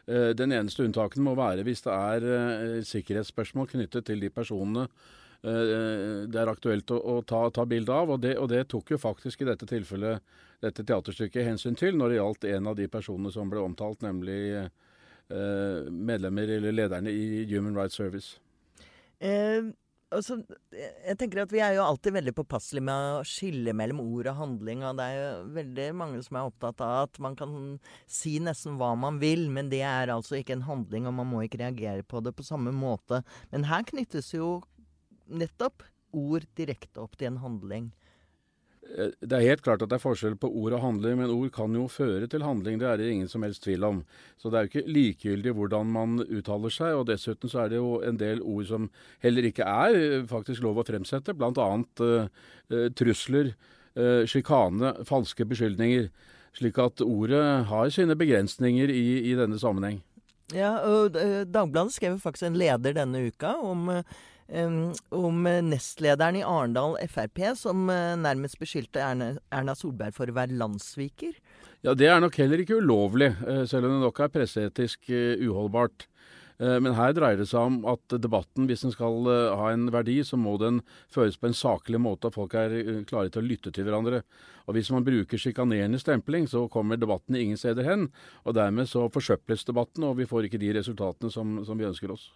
Eh, 0.06 0.30
den 0.38 0.54
eneste 0.54 0.84
unntaken 0.86 1.25
må 1.26 1.34
være 1.34 1.64
hvis 1.66 1.82
det 1.82 1.94
er 1.94 2.26
eh, 2.30 2.82
sikkerhetsspørsmål 2.86 3.66
knyttet 3.72 4.06
til 4.06 4.20
de 4.22 4.30
personene 4.30 4.84
eh, 4.86 6.26
det 6.30 6.38
er 6.38 6.50
aktuelt 6.52 6.92
å, 6.94 7.18
ta, 7.26 7.42
ta 7.50 7.66
bilde 7.66 7.94
av. 7.94 8.14
Og 8.14 8.22
det, 8.22 8.36
og 8.38 8.50
det, 8.52 8.68
tok 8.70 8.94
jo 8.94 9.00
faktisk 9.02 9.42
i 9.42 9.50
dette 9.50 9.66
tilfellet 9.66 10.22
dette 10.62 10.86
teaterstykket 10.86 11.50
hensyn 11.50 11.78
til 11.78 11.98
når 11.98 12.12
det 12.12 12.20
gjaldt 12.20 12.50
en 12.54 12.70
av 12.70 12.78
de 12.78 12.86
personene 12.88 13.34
som 13.34 13.50
ble 13.50 13.60
omtalt, 13.60 14.00
nemlig 14.06 14.68
medlemmer 15.26 16.52
eller 16.54 16.70
lederne 16.70 17.10
i 17.10 17.42
Human 17.50 17.75
Rights 17.75 17.98
Service. 17.98 18.36
Eh, 19.18 19.66
altså, 20.14 20.38
jeg 20.72 21.16
tenker 21.18 21.42
at 21.42 21.52
Vi 21.54 21.60
er 21.62 21.76
jo 21.76 21.84
alltid 21.84 22.14
veldig 22.16 22.34
påpasselige 22.36 22.86
med 22.86 23.18
å 23.18 23.25
skille 23.26 23.75
mellom 23.76 24.02
ord 24.04 24.30
og 24.30 24.38
handling. 24.40 24.84
og 24.84 24.98
Det 24.98 25.06
er 25.06 25.18
jo 25.18 25.32
veldig 25.56 25.88
mange 25.98 26.22
som 26.26 26.38
er 26.38 26.50
opptatt 26.50 26.84
av 26.84 26.94
at 27.06 27.20
man 27.22 27.36
kan 27.38 27.56
si 28.06 28.36
nesten 28.42 28.78
hva 28.80 28.92
man 28.98 29.20
vil, 29.22 29.48
men 29.50 29.70
det 29.72 29.82
er 29.86 30.12
altså 30.14 30.38
ikke 30.40 30.56
en 30.58 30.66
handling, 30.68 31.08
og 31.08 31.16
man 31.18 31.30
må 31.30 31.44
ikke 31.44 31.62
reagere 31.64 32.06
på 32.06 32.22
det 32.25 32.36
på 32.36 32.46
samme 32.46 32.75
måte. 32.75 33.22
Men 33.52 33.68
her 33.70 33.86
knyttes 33.88 34.32
jo 34.34 34.60
nettopp 35.26 35.86
ord 36.16 36.46
direkte 36.56 37.02
opp 37.02 37.16
til 37.18 37.32
en 37.32 37.42
handling. 37.42 37.90
Eh, 38.95 39.12
det 39.21 39.37
er 39.37 39.49
helt 39.50 39.64
klart 39.64 39.83
at 39.83 39.90
det 39.90 39.99
er 39.99 40.02
forskjell 40.02 40.37
på 40.40 40.50
ord 40.62 40.76
og 40.76 40.83
handling, 40.85 41.19
men 41.21 41.33
ord 41.33 41.50
kan 41.55 41.75
jo 41.75 41.87
føre 41.90 42.28
til 42.31 42.45
handling. 42.47 42.78
Det 42.81 42.88
er 42.88 43.00
det 43.00 43.11
ingen 43.12 43.31
som 43.31 43.45
helst 43.47 43.64
tvil 43.66 43.85
om. 43.85 44.02
Så 44.38 44.50
det 44.50 44.59
er 44.59 44.66
jo 44.66 44.73
ikke 44.73 44.95
likegyldig 44.97 45.55
hvordan 45.57 45.93
man 45.93 46.19
uttaler 46.26 46.73
seg. 46.73 46.95
Og 47.00 47.07
dessuten 47.11 47.52
så 47.52 47.64
er 47.64 47.73
det 47.73 47.81
jo 47.81 48.00
en 48.07 48.21
del 48.21 48.43
ord 48.43 48.69
som 48.71 48.90
heller 49.25 49.49
ikke 49.50 49.66
er 49.66 49.99
eh, 50.00 50.26
faktisk 50.31 50.64
lov 50.64 50.81
å 50.81 50.87
fremsette. 50.87 51.35
Bl.a. 51.37 51.69
Uh, 52.00 52.28
uh, 52.73 52.88
trusler, 52.97 53.52
uh, 53.99 54.23
sjikane, 54.28 54.95
falske 55.09 55.47
beskyldninger. 55.49 56.11
Slik 56.57 56.78
at 56.81 57.02
ordet 57.05 57.43
har 57.69 57.90
sine 57.93 58.16
begrensninger 58.16 58.88
i, 58.93 59.07
i 59.28 59.35
denne 59.37 59.59
sammenheng. 59.61 60.00
Ja, 60.55 60.76
og 60.87 61.16
Dagbladet 61.50 61.97
skrev 61.97 62.21
faktisk 62.23 62.47
en 62.47 62.57
leder 62.57 62.95
denne 62.95 63.25
uka 63.26 63.57
om 63.66 63.90
om 64.46 65.46
nestlederen 65.66 66.38
i 66.38 66.44
Arendal 66.46 66.94
Frp, 67.10 67.40
som 67.58 67.88
eh, 67.90 68.14
nærmest 68.20 68.60
beskyldte 68.60 69.02
Erna 69.02 69.74
Solberg 69.74 70.14
for 70.14 70.30
å 70.30 70.36
være 70.36 70.54
landssviker? 70.54 71.34
Ja, 71.86 71.94
det 71.94 72.08
er 72.10 72.22
nok 72.22 72.36
heller 72.40 72.62
ikke 72.62 72.80
ulovlig, 72.80 73.32
eh, 73.46 73.64
selv 73.68 73.88
om 73.88 73.96
det 73.96 74.04
nok 74.06 74.20
er 74.24 74.32
presseetisk 74.34 75.10
eh, 75.10 75.42
uholdbart. 75.46 76.06
Men 76.58 76.94
her 76.96 77.12
dreier 77.12 77.36
det 77.36 77.48
seg 77.50 77.68
om 77.68 77.75
at 77.90 78.14
debatten, 78.22 78.64
hvis 78.68 78.86
den 78.86 78.94
skal 78.94 79.26
ha 79.28 79.66
en 79.75 79.90
verdi, 79.92 80.14
så 80.25 80.38
må 80.40 80.54
den 80.62 80.78
føres 81.12 81.36
på 81.36 81.50
en 81.50 81.56
saklig 81.56 82.00
måte, 82.00 82.30
at 82.30 82.38
folk 82.38 82.56
er 82.56 83.04
klare 83.08 83.28
til 83.28 83.42
å 83.42 83.46
lytte 83.46 83.72
til 83.76 83.84
hverandre. 83.84 84.22
Og 84.66 84.75
Hvis 84.75 84.90
man 84.90 85.04
bruker 85.06 85.38
sjikanerende 85.38 86.00
stempling, 86.00 86.48
så 86.48 86.64
kommer 86.72 86.96
debatten 86.96 87.36
ingen 87.36 87.60
steder 87.60 87.84
hen. 87.84 88.08
Og 88.44 88.56
dermed 88.56 88.88
så 88.88 89.04
forsøples 89.12 89.68
debatten, 89.68 90.08
og 90.08 90.16
vi 90.16 90.26
får 90.26 90.48
ikke 90.48 90.62
de 90.62 90.72
resultatene 90.78 91.30
som, 91.30 91.60
som 91.68 91.78
vi 91.78 91.86
ønsker 91.86 92.16
oss. 92.16 92.30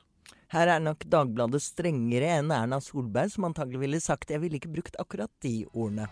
Her 0.51 0.67
er 0.67 0.81
nok 0.83 1.05
Dagbladet 1.07 1.63
strengere 1.63 2.33
enn 2.41 2.51
Erna 2.55 2.81
Solberg, 2.83 3.31
som 3.31 3.47
antagelig 3.47 3.85
ville 3.85 4.03
sagt 4.03 4.35
jeg 4.35 4.43
ville 4.43 4.59
ikke 4.59 4.75
brukt 4.75 4.99
akkurat 4.99 5.31
de 5.47 5.63
ordene. 5.71 6.11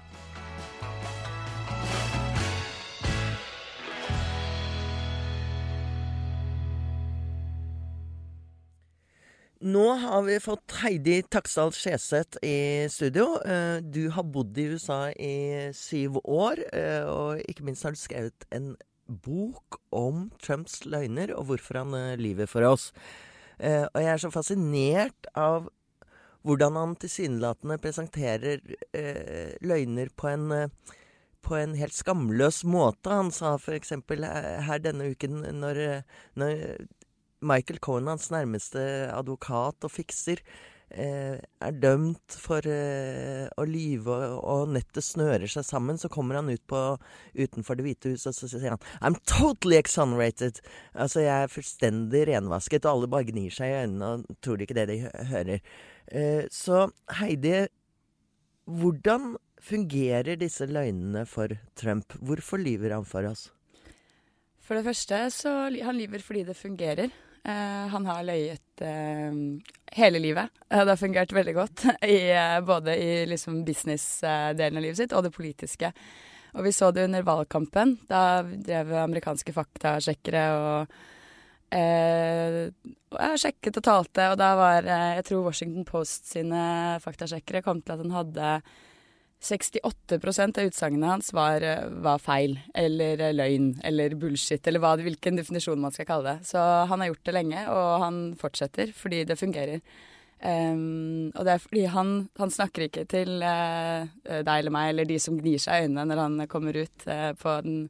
Nå 9.59 9.89
har 9.99 10.23
vi 10.23 10.37
fått 10.39 10.71
Heidi 10.85 11.17
Taksdal 11.27 11.73
Skjeseth 11.75 12.39
i 12.47 12.87
studio. 12.91 13.41
Eh, 13.43 13.81
du 13.83 14.05
har 14.15 14.23
bodd 14.23 14.55
i 14.55 14.69
USA 14.71 15.09
i 15.11 15.73
syv 15.75 16.21
år, 16.23 16.63
eh, 16.71 17.03
og 17.03 17.43
ikke 17.43 17.65
minst 17.67 17.83
har 17.83 17.91
du 17.91 17.99
skrevet 17.99 18.47
en 18.55 18.77
bok 19.09 19.81
om 19.91 20.29
Trumps 20.39 20.85
løgner 20.87 21.33
og 21.35 21.49
hvorfor 21.49 21.81
han 21.81 21.97
eh, 21.99 22.15
lyver 22.21 22.47
for 22.47 22.69
oss. 22.69 22.93
Og 23.59 23.97
jeg 23.99 24.07
er 24.13 24.21
så 24.23 24.31
fascinert 24.31 25.27
av 25.35 25.67
hvordan 26.47 26.77
han 26.79 26.93
tilsynelatende 27.03 27.75
presenterer 27.83 28.61
løgner 29.67 30.13
på 30.15 30.29
en, 30.31 30.53
på 31.43 31.57
en 31.59 31.75
helt 31.75 31.97
skamløs 31.97 32.61
måte. 32.63 33.11
Han 33.11 33.33
sa 33.35 33.57
f.eks. 33.59 33.97
her 34.07 34.85
denne 34.85 35.11
uken 35.11 35.43
når, 35.59 35.83
når 36.39 36.55
Michael 37.41 37.79
Cohen, 37.85 38.11
hans 38.11 38.31
nærmeste 38.35 38.81
advokat 39.15 39.87
og 39.87 39.93
fikser, 39.95 40.43
Eh, 40.89 41.37
er 41.37 41.75
dømt 41.83 42.33
for 42.41 42.65
eh, 42.65 43.45
å 43.61 43.65
lyve 43.69 44.15
og, 44.41 44.71
nettet 44.73 45.05
snører 45.05 45.45
seg 45.53 45.67
sammen, 45.69 45.99
så 46.01 46.09
kommer 46.09 46.39
han 46.39 46.49
ut 46.49 46.63
på, 46.65 46.81
utenfor 47.37 47.77
Det 47.77 47.85
hvite 47.85 48.13
huset 48.15 48.31
og 48.31 48.39
så 48.39 48.49
sier 48.55 48.73
han 48.73 48.87
I'm 49.05 49.19
totally 49.29 49.77
exonerated. 49.77 50.63
Altså, 50.97 51.21
jeg 51.27 51.45
er 51.45 51.53
fullstendig 51.53 52.25
renvasket, 52.31 52.89
og 52.89 52.95
alle 52.95 53.11
bare 53.13 53.29
gnir 53.29 53.53
seg 53.53 53.69
i 53.69 53.77
øynene 53.83 54.11
og 54.15 54.41
tror 54.41 54.65
ikke 54.65 54.79
det 54.81 54.89
de 54.89 54.99
hører. 55.35 55.61
Eh, 56.09 56.49
så 56.49 56.87
Heidi, 57.21 57.67
hvordan 58.65 59.35
fungerer 59.61 60.41
disse 60.41 60.65
løgnene 60.73 61.29
for 61.29 61.53
Trump? 61.77 62.17
Hvorfor 62.17 62.65
lyver 62.65 62.97
han 62.97 63.05
for 63.05 63.29
oss? 63.29 63.51
For 64.65 64.77
det 64.77 64.89
første 64.89 65.21
så 65.37 65.59
han 65.69 66.01
lyver 66.01 66.25
fordi 66.25 66.49
det 66.49 66.57
fungerer. 66.57 67.13
Uh, 67.49 67.89
han 67.95 68.07
har 68.07 68.25
løyet 68.29 68.83
uh, 68.85 69.37
hele 69.97 70.21
livet. 70.21 70.53
Det 70.69 70.85
har 70.85 71.01
fungert 71.01 71.33
veldig 71.33 71.55
godt, 71.57 71.85
i, 72.05 72.19
både 72.67 72.97
i 73.01 73.13
liksom 73.31 73.63
business-delen 73.65 74.81
av 74.81 74.85
livet 74.85 75.01
sitt 75.01 75.15
og 75.17 75.25
det 75.25 75.33
politiske. 75.33 75.93
Og 76.57 76.65
vi 76.65 76.73
så 76.73 76.91
det 76.93 77.07
under 77.09 77.25
valgkampen. 77.25 77.99
Da 78.09 78.43
drev 78.43 78.93
amerikanske 79.05 79.55
faktasjekkere 79.57 80.51
og 80.57 80.99
og 81.69 83.35
sjekket 83.37 83.77
og 83.77 83.85
talte, 83.85 84.31
og 84.33 84.39
da 84.41 84.47
var 84.57 84.87
Jeg 84.89 85.25
tror 85.29 85.43
Washington 85.51 85.85
Post 85.85 86.31
sine 86.33 86.97
faktasjekkere 87.05 87.61
kom 87.61 87.83
til 87.83 87.93
at 87.93 88.01
han 88.01 88.15
hadde 88.15 88.47
68% 89.39 90.59
av 90.59 90.67
utsagnene 90.67 91.11
hans 91.13 91.33
var, 91.33 91.63
var, 92.03 92.19
feil, 92.19 92.57
eller 92.75 93.21
løgn, 93.37 93.71
eller 93.87 94.17
bullshit, 94.19 94.67
eller 94.67 94.83
hva, 94.83 94.97
hvilken 94.99 95.39
definisjon 95.39 95.81
man 95.81 95.95
skal 95.95 96.09
kalle 96.09 96.33
det. 96.33 96.49
Så 96.51 96.59
han 96.91 97.01
har 97.01 97.13
gjort 97.13 97.27
det 97.29 97.35
lenge, 97.37 97.65
og 97.71 97.91
han 98.03 98.23
fortsetter 98.41 98.91
fordi 98.97 99.23
det 99.29 99.39
fungerer. 99.39 99.85
Um, 100.39 101.33
og 101.35 101.47
det 101.47 101.55
er 101.55 101.63
fordi 101.63 101.85
han, 101.91 102.11
han 102.39 102.53
snakker 102.55 102.85
ikke 102.87 103.03
til 103.11 103.41
uh, 103.43 104.07
deg 104.27 104.53
eller 104.53 104.75
meg, 104.75 104.93
eller 104.93 105.09
de 105.09 105.17
som 105.23 105.39
gnir 105.39 105.59
seg 105.63 105.75
i 105.75 105.89
øynene 105.89 106.05
når 106.07 106.21
han 106.23 106.37
kommer 106.51 106.79
ut 106.79 107.07
uh, 107.11 107.59
den, 107.67 107.89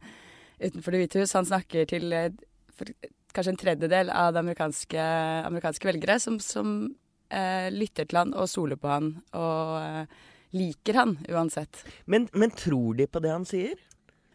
utenfor 0.56 0.94
Det 0.94 1.02
hvite 1.02 1.24
hus. 1.24 1.36
Han 1.36 1.48
snakker 1.48 1.88
til 1.88 2.08
uh, 2.12 2.30
for, 2.72 2.92
kanskje 3.36 3.52
en 3.52 3.60
tredjedel 3.60 4.12
av 4.12 4.32
de 4.32 4.40
amerikanske, 4.40 5.04
amerikanske 5.48 5.90
velgere 5.90 6.16
som, 6.22 6.40
som 6.40 6.80
lytter 7.28 8.06
til 8.08 8.16
han 8.16 8.30
og 8.32 8.48
soler 8.48 8.78
på 8.80 8.88
han. 8.88 9.10
og 9.36 10.08
liker 10.56 10.94
han 10.94 11.18
uansett. 11.28 11.84
Men, 12.04 12.28
men 12.32 12.50
tror 12.50 12.96
de 12.98 13.06
på 13.06 13.20
det 13.24 13.34
han 13.34 13.46
sier? 13.48 13.76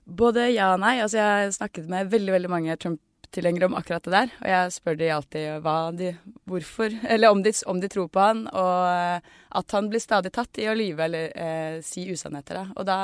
Både 0.04 0.50
ja 0.52 0.74
og 0.74 0.84
nei. 0.84 0.98
Altså, 1.02 1.20
jeg 1.20 1.48
har 1.48 1.56
snakket 1.56 1.90
med 1.92 2.12
veldig, 2.12 2.34
veldig 2.36 2.52
mange 2.52 2.76
Trump-tilhengere 2.78 3.70
om 3.70 3.78
akkurat 3.80 4.04
det 4.06 4.14
der. 4.14 4.36
Og 4.42 4.52
jeg 4.52 4.76
spør 4.76 5.00
de 5.00 5.10
alltid 5.16 5.64
hva 5.64 5.78
de, 5.96 6.12
hvorfor, 6.50 7.00
eller 7.16 7.34
om 7.34 7.44
de, 7.46 7.56
om 7.72 7.82
de, 7.82 7.90
tror 7.92 8.12
på 8.12 8.22
han, 8.24 8.46
og 8.52 8.76
eh, 8.92 9.34
at 9.62 9.76
han 9.78 9.90
blir 9.90 10.04
stadig 10.04 10.34
tatt 10.36 10.62
i 10.62 10.70
å 10.70 10.78
lyve 10.78 11.08
eller 11.08 11.34
eh, 11.34 11.82
si 11.86 12.06
usannheter. 12.12 12.66
Og 12.76 12.88
da 12.90 13.00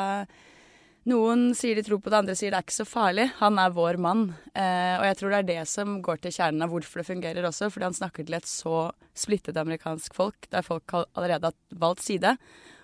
noen 1.09 1.53
sier 1.57 1.77
de 1.77 1.83
tror 1.85 2.01
på 2.03 2.11
det, 2.11 2.19
andre 2.19 2.35
sier 2.37 2.51
det 2.51 2.59
er 2.59 2.65
ikke 2.67 2.75
så 2.81 2.85
farlig. 2.85 3.29
Han 3.39 3.57
er 3.61 3.73
vår 3.73 3.97
mann. 4.01 4.25
Eh, 4.51 4.95
og 4.99 5.05
jeg 5.07 5.17
tror 5.17 5.31
det 5.31 5.39
er 5.39 5.47
det 5.47 5.61
som 5.71 6.01
går 6.05 6.19
til 6.21 6.35
kjernen 6.35 6.65
av 6.65 6.73
hvorfor 6.73 7.01
det 7.01 7.07
fungerer 7.07 7.47
også. 7.47 7.71
Fordi 7.71 7.87
han 7.87 7.97
snakker 7.97 8.27
til 8.27 8.35
et 8.37 8.49
så 8.49 8.89
splittet 9.17 9.57
amerikansk 9.57 10.17
folk, 10.17 10.49
der 10.51 10.65
folk 10.65 10.93
allerede 10.99 11.49
har 11.49 11.79
valgt 11.81 12.03
side. 12.05 12.35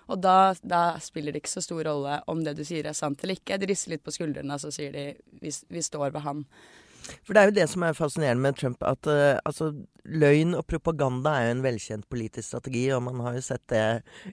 Og 0.06 0.22
da, 0.22 0.54
da, 0.62 0.82
spiller 1.02 1.34
det 1.34 1.42
ikke 1.42 1.56
så 1.56 1.64
stor 1.64 1.84
rolle 1.88 2.20
om 2.30 2.42
det 2.46 2.56
du 2.58 2.64
sier 2.66 2.86
er 2.86 2.96
sant 2.96 3.22
eller 3.22 3.38
ikke. 3.38 3.58
De 3.58 3.68
rister 3.70 3.94
litt 3.94 4.04
på 4.06 4.14
skuldrene, 4.14 4.54
og 4.54 4.62
så 4.62 4.72
sier 4.74 4.94
de 4.94 5.06
vi, 5.42 5.50
vi 5.50 5.82
står 5.82 6.14
ved 6.14 6.26
han. 6.26 6.44
For 7.26 7.34
det 7.34 7.42
er 7.42 7.50
jo 7.50 7.54
det 7.58 7.66
som 7.70 7.84
er 7.86 7.96
fascinerende 7.96 8.42
med 8.42 8.56
Trump, 8.58 8.82
at 8.86 9.08
uh, 9.10 9.38
altså, 9.46 9.70
løgn 10.04 10.56
og 10.58 10.66
propaganda 10.70 11.36
er 11.36 11.48
jo 11.48 11.54
en 11.56 11.64
velkjent 11.66 12.08
politisk 12.10 12.48
strategi, 12.48 12.86
og 12.94 13.04
man 13.06 13.22
har 13.22 13.36
jo 13.36 13.44
sett 13.46 13.62
det 13.70 13.84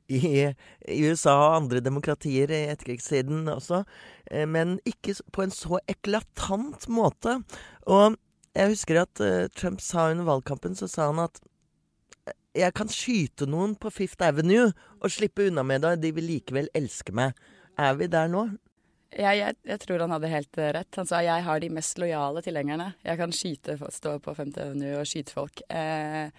i, 0.09 0.47
i 0.49 0.99
USA 1.05 1.35
og 1.37 1.57
andre 1.61 1.83
demokratier 1.85 2.53
i 2.53 2.63
etterkrigstiden 2.73 3.45
også, 3.53 3.83
uh, 3.85 4.45
men 4.49 4.79
ikke 4.89 5.17
på 5.35 5.45
en 5.45 5.53
så 5.53 5.81
eklatant 5.91 6.89
måte. 6.89 7.39
Og 7.85 8.17
jeg 8.53 8.73
husker 8.73 9.03
at 9.03 9.21
uh, 9.21 9.45
Trump 9.53 9.81
sa 9.81 10.09
under 10.11 10.29
valgkampen, 10.29 10.77
så 10.77 10.89
sa 10.89 11.11
han 11.11 11.21
at 11.27 11.41
jeg 12.53 12.73
kan 12.77 12.91
skyte 12.91 13.47
noen 13.49 13.73
på 13.79 13.91
Fifth 13.93 14.23
Avenue 14.25 14.69
og 14.99 15.11
slippe 15.11 15.47
unna 15.49 15.63
med 15.65 15.83
det, 15.85 15.95
de 16.03 16.13
vil 16.15 16.29
likevel 16.29 16.69
elske 16.77 17.15
meg. 17.15 17.37
Er 17.79 17.97
vi 17.97 18.09
der 18.11 18.29
nå? 18.29 18.47
Ja, 19.13 19.33
jeg, 19.37 19.57
jeg, 19.65 19.79
tror 19.83 20.01
han 20.01 20.13
hadde 20.13 20.31
helt 20.31 20.57
eh, 20.57 20.71
rett. 20.73 20.97
Han 20.97 21.09
sa 21.09 21.21
jeg 21.25 21.45
har 21.45 21.61
de 21.61 21.69
mest 21.73 21.99
lojale 22.01 22.41
tilhengerne. 22.45 22.93
Jeg 23.05 23.19
kan 23.19 23.33
skyte, 23.33 23.77
stå 23.93 24.17
på 24.23 24.33
Femte 24.37 24.65
Avenue 24.65 24.99
og 25.01 25.09
skyte 25.09 25.33
folk. 25.35 25.61
Eh, 25.69 26.29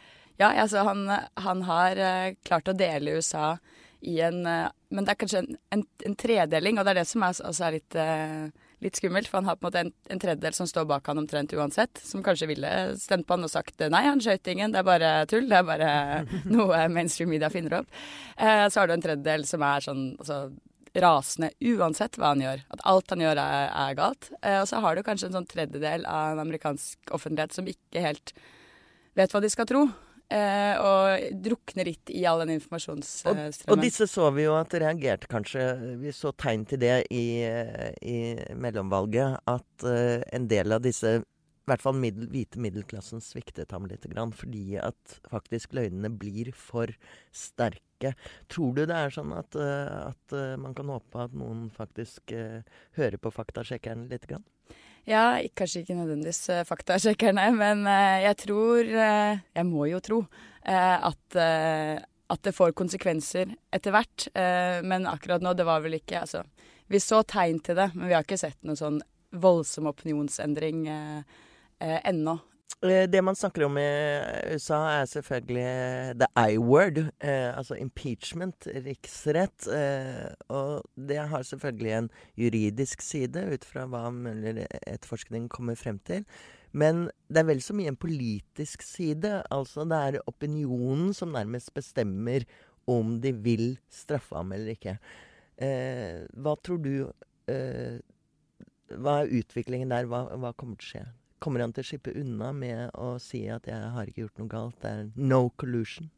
ja, 0.40 0.50
altså 0.50 0.82
han, 0.86 1.06
han 1.38 1.62
har 1.68 2.02
eh, 2.02 2.34
klart 2.46 2.70
å 2.70 2.76
dele 2.78 3.18
USA 3.18 3.54
i 4.04 4.18
en 4.26 4.42
eh, 4.46 4.70
Men 4.90 5.06
det 5.06 5.14
er 5.14 5.18
kanskje 5.18 5.42
en, 5.42 5.56
en, 5.74 5.84
en, 6.06 6.16
tredeling, 6.18 6.78
og 6.78 6.86
det 6.86 6.94
er 6.94 7.00
det 7.00 7.08
som 7.10 7.22
er, 7.26 7.38
også 7.50 7.66
er 7.66 7.76
litt 7.78 7.96
eh, 7.98 8.63
litt 8.84 9.00
skummelt, 9.00 9.30
for 9.30 9.40
han 9.40 9.48
har 9.48 9.56
på 9.58 9.64
en 9.64 9.70
måte 9.70 9.82
en, 9.82 9.92
en 10.12 10.20
tredjedel 10.20 10.56
som 10.56 10.68
står 10.68 10.86
bak 10.90 11.08
han 11.10 11.22
omtrent 11.22 11.54
uansett, 11.56 12.00
som 12.04 12.22
kanskje 12.24 12.50
ville 12.50 12.70
stemt 13.00 13.26
på 13.26 13.36
han 13.36 13.46
og 13.48 13.52
sagt 13.52 13.80
nei, 13.90 14.04
han 14.06 14.22
skøyt 14.22 14.52
ingen, 14.52 14.74
det 14.74 14.82
er 14.82 14.88
bare 14.88 15.14
tull, 15.30 15.48
det 15.50 15.58
er 15.60 15.66
bare 15.68 15.90
noe 16.54 16.84
mainstream 16.92 17.32
media 17.32 17.50
finner 17.52 17.80
opp. 17.80 17.98
Eh, 18.36 18.66
så 18.68 18.82
har 18.82 18.90
du 18.90 18.96
en 18.96 19.04
tredjedel 19.04 19.48
som 19.48 19.64
er 19.66 19.84
sånn 19.88 20.06
altså, 20.20 20.40
rasende 20.94 21.50
uansett 21.74 22.18
hva 22.20 22.32
han 22.34 22.44
gjør. 22.44 22.64
At 22.76 22.84
alt 22.86 23.14
han 23.14 23.24
gjør 23.24 23.40
er, 23.42 23.70
er 23.72 23.98
galt. 23.98 24.30
Eh, 24.40 24.60
og 24.60 24.68
så 24.70 24.82
har 24.84 24.94
du 24.94 25.04
kanskje 25.06 25.30
en 25.30 25.38
sånn 25.40 25.50
tredjedel 25.50 26.06
av 26.10 26.34
en 26.34 26.44
amerikansk 26.44 27.14
offentlighet 27.16 27.56
som 27.56 27.70
ikke 27.70 28.04
helt 28.04 28.34
vet 29.18 29.34
hva 29.34 29.42
de 29.42 29.50
skal 29.50 29.68
tro. 29.70 29.86
Eh, 30.32 30.80
og 30.80 31.40
drukner 31.44 31.90
litt 31.90 32.10
i 32.10 32.24
all 32.26 32.40
den 32.42 32.54
informasjonsstrømmen. 32.56 33.52
og 33.68 33.82
disse 33.82 34.06
så 34.08 34.30
vi 34.32 34.46
jo 34.46 34.54
at 34.56 34.72
reagerte 34.72 35.28
kanskje 35.30 35.66
Vi 36.00 36.14
så 36.16 36.32
tegn 36.32 36.64
til 36.64 36.80
det 36.80 36.96
i, 37.12 37.44
i 37.44 38.16
mellomvalget. 38.56 39.44
At 39.50 39.86
eh, 39.86 40.24
en 40.34 40.48
del 40.50 40.72
av 40.74 40.82
disse, 40.86 41.18
i 41.20 41.70
hvert 41.70 41.84
fall 41.84 41.96
middel, 42.00 42.26
hvite 42.32 42.60
middelklassen, 42.60 43.22
sviktet 43.24 43.76
ham 43.76 43.86
litt. 43.90 44.08
Grann, 44.10 44.32
fordi 44.36 44.78
at 44.80 45.18
faktisk 45.30 45.76
løgnene 45.76 46.10
blir 46.10 46.50
for 46.56 46.92
sterke. 47.32 48.14
Tror 48.52 48.74
du 48.74 48.82
det 48.88 48.96
er 48.96 49.14
sånn 49.14 49.36
at, 49.36 49.54
eh, 49.60 50.08
at 50.08 50.36
eh, 50.36 50.56
man 50.60 50.74
kan 50.76 50.90
håpe 50.92 51.28
at 51.28 51.36
noen 51.36 51.68
faktisk 51.72 52.32
eh, 52.32 52.64
hører 52.98 53.20
på 53.20 53.32
faktasjekkeren 53.32 54.08
litt? 54.10 54.26
Grann? 54.30 54.48
Ja, 55.04 55.36
kanskje 55.52 55.82
ikke 55.82 55.96
nødvendigvis 55.98 56.46
eh, 56.48 56.64
faktasjekkerne, 56.64 57.50
men 57.62 57.84
eh, 57.84 58.24
jeg 58.24 58.38
tror 58.46 58.88
eh, 58.88 59.42
Jeg 59.52 59.68
må 59.68 59.88
jo 59.90 60.00
tro 60.04 60.24
at, 60.64 61.36
at 61.36 62.40
det 62.46 62.54
får 62.56 62.70
konsekvenser 62.72 63.50
etter 63.68 63.92
hvert. 63.92 64.24
Men 64.80 65.04
akkurat 65.04 65.42
nå, 65.44 65.50
det 65.52 65.66
var 65.68 65.82
vel 65.84 65.98
ikke 65.98 66.22
Altså, 66.22 66.40
vi 66.88 66.96
så 67.04 67.18
tegn 67.20 67.58
til 67.60 67.76
det, 67.76 67.90
men 67.92 68.08
vi 68.08 68.14
har 68.16 68.24
ikke 68.24 68.38
sett 68.40 68.56
noen 68.64 68.78
sånn 68.80 68.96
voldsom 69.44 69.90
opinionsendring 69.90 70.86
ennå. 70.88 72.36
Eh, 72.84 73.08
Det 73.08 73.22
man 73.24 73.36
snakker 73.36 73.64
om 73.64 73.78
i 73.78 73.88
USA, 74.52 74.78
er 75.00 75.06
selvfølgelig 75.08 76.18
the 76.20 76.28
I-word. 76.52 76.98
Eh, 77.20 77.56
altså 77.56 77.74
impeachment, 77.80 78.66
riksrett. 78.66 79.66
Eh, 79.68 80.34
og 80.48 80.84
det 80.96 81.16
har 81.16 81.42
selvfølgelig 81.42 81.92
en 81.98 82.10
juridisk 82.36 83.00
side, 83.02 83.46
ut 83.54 83.64
fra 83.64 83.86
hva 83.86 84.10
mulig 84.10 84.66
etterforskningen 84.86 85.48
kommer 85.48 85.74
frem 85.80 85.98
til. 86.04 86.24
Men 86.72 87.08
det 87.30 87.38
er 87.44 87.48
vel 87.48 87.62
så 87.62 87.72
mye 87.76 87.88
en 87.92 87.96
politisk 87.96 88.82
side. 88.82 89.42
Altså 89.50 89.86
det 89.88 89.96
er 89.96 90.22
opinionen 90.26 91.14
som 91.14 91.32
nærmest 91.32 91.72
bestemmer 91.74 92.44
om 92.90 93.20
de 93.20 93.32
vil 93.32 93.78
straffe 93.88 94.34
ham 94.36 94.52
eller 94.52 94.74
ikke. 94.74 94.98
Eh, 95.62 96.26
hva 96.34 96.56
tror 96.60 96.80
du 96.82 97.12
eh, 97.48 98.00
Hva 98.90 99.20
er 99.22 99.30
utviklingen 99.38 99.88
der? 99.94 100.04
Hva, 100.10 100.26
hva 100.36 100.50
kommer 100.58 100.76
til 100.76 100.88
å 100.88 100.90
skje? 100.90 101.04
Kommer 101.44 101.60
han 101.60 101.74
til 101.76 101.84
å 101.84 101.88
slippe 101.90 102.14
unna 102.16 102.54
med 102.56 102.94
å 102.96 103.18
si 103.20 103.42
at 103.52 103.66
'jeg 103.68 103.90
har 103.92 104.08
ikke 104.08 104.24
gjort 104.24 104.38
noe 104.40 104.48
galt'? 104.48 104.80
Det 104.80 104.90
er 104.90 105.10
no 105.16 105.50
collusion. 105.50 106.08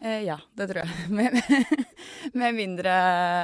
Eh, 0.00 0.24
ja, 0.24 0.38
det 0.56 0.68
tror 0.70 0.84
jeg. 0.84 0.90
Med, 1.18 1.36
med 2.34 2.54
mindre 2.54 2.92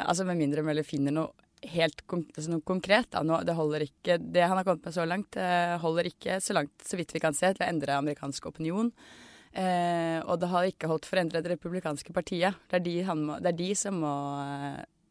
Altså 0.04 0.24
med 0.24 0.36
mindre 0.36 0.62
Møller 0.62 0.84
finner 0.84 1.12
noe 1.12 1.30
helt 1.68 2.06
konk 2.08 2.30
altså 2.36 2.52
noe 2.52 2.64
konkret. 2.64 3.10
Da. 3.12 3.22
Nå, 3.22 3.42
det 3.44 3.56
holder 3.56 3.84
ikke 3.84 4.16
Det 4.18 4.46
han 4.46 4.56
har 4.56 4.64
kommet 4.64 4.84
med 4.84 4.94
så 4.96 5.04
langt, 5.04 5.36
eh, 5.36 5.76
holder 5.80 6.08
ikke 6.08 6.38
så 6.40 6.56
langt, 6.56 6.72
så 6.84 6.96
vidt 6.96 7.12
vi 7.14 7.20
kan 7.20 7.36
se, 7.36 7.52
til 7.52 7.66
å 7.66 7.68
endre 7.68 7.98
amerikansk 7.98 8.46
opinion. 8.46 8.92
Eh, 9.52 10.20
og 10.24 10.40
det 10.40 10.48
har 10.48 10.68
ikke 10.68 10.88
holdt 10.88 11.08
for 11.08 11.18
å 11.18 11.24
endre 11.24 11.42
det 11.42 11.52
republikanske 11.52 12.14
partiet. 12.16 12.56
Det 12.70 12.80
er 12.80 12.86
de, 12.86 12.96
må, 13.18 13.36
det 13.42 13.52
er 13.52 13.60
de 13.60 13.70
som 13.76 14.00
må 14.00 14.14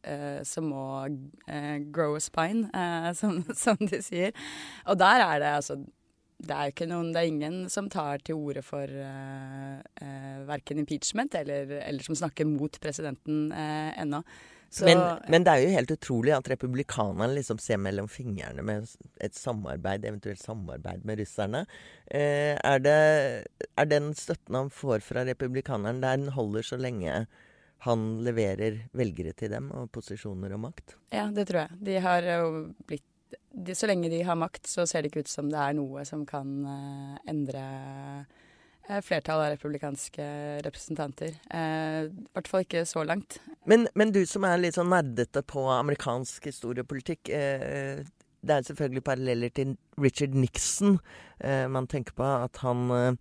eh, 0.03 0.41
som 0.47 0.69
må 0.71 0.85
eh, 1.05 1.77
grow 1.93 2.17
a 2.17 2.23
spine, 2.23 2.69
eh, 2.73 3.11
som, 3.19 3.43
som 3.53 3.77
de 3.79 4.01
sier. 4.05 4.33
Og 4.87 4.97
der 4.99 5.25
er 5.25 5.43
det 5.43 5.55
altså 5.59 5.81
det 6.39 6.55
er 6.55 6.71
ikke 6.71 6.87
noen, 6.87 7.09
det 7.13 7.21
er 7.21 7.31
ingen 7.31 7.57
som 7.71 7.89
tar 7.91 8.21
til 8.23 8.39
orde 8.39 8.63
for 8.63 8.87
uh, 8.87 9.79
uh, 10.01 10.37
verken 10.47 10.79
impeachment 10.79 11.35
eller, 11.35 11.75
eller 11.81 12.05
som 12.05 12.15
snakker 12.15 12.47
mot 12.47 12.79
presidenten 12.81 13.49
uh, 13.51 13.91
ennå. 13.99 14.23
Så, 14.69 14.85
Men, 14.85 14.99
men 15.33 15.45
det 15.45 15.51
er 15.51 15.63
jo 15.63 15.69
helt 15.73 15.91
utrolig 15.95 16.33
at 16.35 16.47
republikanerne 16.51 17.33
liksom 17.33 17.57
ser 17.61 17.79
mellom 17.81 18.05
fingrene 18.11 18.61
med 18.61 18.85
et 19.17 19.33
samarbeid, 19.33 20.05
eventuelt 20.05 20.41
samarbeid 20.43 21.07
med 21.09 21.23
russerne. 21.23 21.63
Eh, 22.05 22.53
er, 22.53 22.83
det, 22.85 22.97
er 23.73 23.89
den 23.89 24.11
støtten 24.13 24.59
han 24.59 24.69
får 24.69 25.01
fra 25.07 25.25
republikanerne, 25.25 26.03
den 26.05 26.29
holder 26.35 26.67
så 26.69 26.77
lenge 26.77 27.23
han 27.87 28.05
leverer 28.21 28.83
velgere 28.93 29.33
til 29.33 29.55
dem 29.55 29.71
og 29.73 29.89
posisjoner 29.95 30.53
og 30.53 30.61
makt? 30.67 30.99
Ja, 31.15 31.25
det 31.33 31.47
tror 31.49 31.63
jeg. 31.63 31.81
De 31.89 31.97
har 32.05 32.29
jo 32.29 32.49
blitt 32.85 33.07
de, 33.51 33.75
Så 33.75 33.89
lenge 33.89 34.09
de 34.11 34.21
har 34.25 34.37
makt, 34.39 34.67
så 34.67 34.85
ser 34.87 35.03
det 35.03 35.11
ikke 35.11 35.25
ut 35.25 35.31
som 35.31 35.49
det 35.51 35.59
er 35.59 35.75
noe 35.77 36.05
som 36.07 36.25
kan 36.27 36.53
uh, 36.65 37.17
endre 37.29 37.63
uh, 38.89 38.99
flertallet 39.05 39.49
av 39.49 39.53
republikanske 39.55 40.27
representanter. 40.65 41.35
I 41.49 41.63
uh, 42.07 42.13
hvert 42.35 42.51
fall 42.51 42.65
ikke 42.65 42.85
så 42.89 43.03
langt. 43.07 43.39
Men, 43.69 43.87
men, 43.93 44.13
du 44.15 44.23
som 44.29 44.47
er 44.47 44.61
litt 44.61 44.79
sånn 44.79 44.91
nerdete 44.93 45.43
på 45.45 45.67
amerikansk 45.73 46.49
historiepolitikk. 46.51 47.33
Det 48.41 48.55
er 48.55 48.67
selvfølgelig 48.67 49.03
paralleller 49.03 49.51
til 49.55 49.77
Richard 49.99 50.35
Nixon. 50.37 50.99
man 51.43 51.87
tenker 51.87 52.13
på 52.13 52.23
at 52.23 52.57
han 52.63 53.17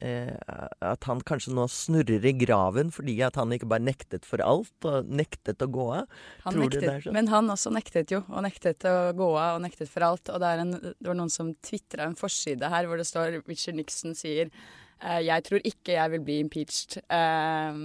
Eh, 0.00 0.32
at 0.80 1.04
han 1.04 1.20
kanskje 1.28 1.52
nå 1.52 1.66
snurrer 1.68 2.24
i 2.24 2.32
graven 2.40 2.88
fordi 2.94 3.18
at 3.24 3.36
han 3.36 3.52
ikke 3.52 3.68
bare 3.68 3.84
nektet 3.84 4.24
for 4.24 4.40
alt 4.40 4.88
og 4.88 5.08
nektet 5.12 5.60
å 5.60 5.68
gå 5.68 5.86
av? 5.98 6.20
Han 6.46 6.56
nektet, 6.62 7.04
sånn? 7.04 7.16
Men 7.16 7.28
han 7.32 7.52
også 7.52 7.72
nektet 7.74 8.14
jo, 8.14 8.22
og 8.28 8.46
nektet 8.46 8.86
å 8.88 8.94
gå 9.16 9.28
av 9.36 9.58
og 9.58 9.64
nektet 9.66 9.92
for 9.92 10.06
alt. 10.06 10.32
Og 10.32 10.40
det, 10.40 10.52
en, 10.64 10.76
det 10.80 11.08
var 11.10 11.18
noen 11.18 11.32
som 11.32 11.52
tvitra 11.52 12.08
en 12.08 12.16
forside 12.16 12.72
her 12.72 12.88
hvor 12.88 13.00
det 13.00 13.08
står 13.08 13.42
Richard 13.42 13.76
Nixon 13.76 14.16
sier 14.16 14.48
eh, 14.48 15.20
jeg 15.26 15.48
tror 15.48 15.68
ikke 15.68 15.96
jeg 15.98 16.14
vil 16.16 16.24
bli 16.28 16.38
impeached. 16.46 17.00
Eh, 17.04 17.82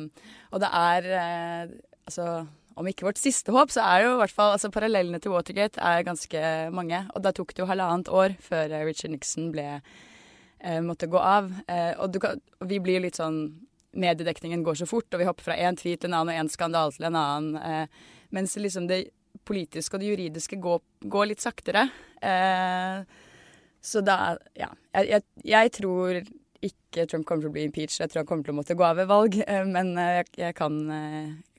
og 0.55 0.63
det 0.63 0.71
er 0.71 1.11
eh, 1.19 1.75
altså 2.07 2.29
om 2.75 2.87
ikke 2.89 3.07
vårt 3.07 3.19
siste 3.21 3.53
håp, 3.55 3.71
så 3.71 3.83
er 3.85 4.01
det 4.01 4.07
jo 4.09 4.15
i 4.17 4.19
hvert 4.19 4.35
fall 4.35 4.53
altså 4.55 4.71
Parallellene 4.73 5.21
til 5.23 5.31
Watergate 5.31 5.79
er 5.79 6.03
ganske 6.07 6.41
mange. 6.75 6.99
Og 7.15 7.23
da 7.23 7.31
tok 7.35 7.53
det 7.55 7.63
jo 7.63 7.69
halvannet 7.69 8.11
år 8.11 8.35
før 8.43 8.73
Richard 8.83 9.13
Nixon 9.13 9.47
ble 9.53 9.67
eh, 9.71 10.81
måtte 10.83 11.07
gå 11.11 11.21
av. 11.21 11.47
Eh, 11.71 11.93
og, 12.03 12.19
kan, 12.21 12.41
vi 12.67 12.81
blir 12.83 13.03
litt 13.05 13.21
sånn 13.21 13.45
Mediedekningen 13.95 14.59
går 14.65 14.75
så 14.75 14.85
fort, 14.91 15.07
og 15.15 15.21
vi 15.21 15.27
hopper 15.29 15.45
fra 15.45 15.55
én 15.55 15.77
tweet 15.79 16.01
til 16.03 16.09
en 16.09 16.17
annen 16.17 16.33
og 16.33 16.41
én 16.41 16.49
skandale 16.51 16.91
til 16.91 17.07
en 17.07 17.15
annen. 17.15 17.53
Eh, 17.55 18.17
mens 18.35 18.57
liksom 18.59 18.89
det 18.89 19.05
politiske 19.47 19.95
og 19.95 20.03
det 20.03 20.09
juridiske 20.09 20.59
går, 20.59 20.81
går 21.11 21.29
litt 21.31 21.43
saktere. 21.43 21.85
så 23.79 24.01
da 24.03 24.35
Ja. 24.55 24.67
Jeg, 24.95 25.07
jeg, 25.09 25.23
jeg, 25.43 25.71
tror 25.75 26.19
ikke 26.67 27.05
Trump 27.09 27.27
kommer 27.27 27.45
til 27.45 27.51
å 27.51 27.55
bli 27.55 27.65
impeached. 27.67 27.99
Jeg 28.01 28.11
tror 28.11 28.23
han 28.23 28.29
kommer 28.29 28.45
til 28.47 28.55
å 28.55 28.59
måtte 28.61 28.77
gå 28.77 28.85
av 28.87 28.97
ved 28.99 29.09
valg. 29.11 29.37
men 29.69 29.93
jeg, 29.99 30.31
jeg 30.39 30.55
kan, 30.57 30.79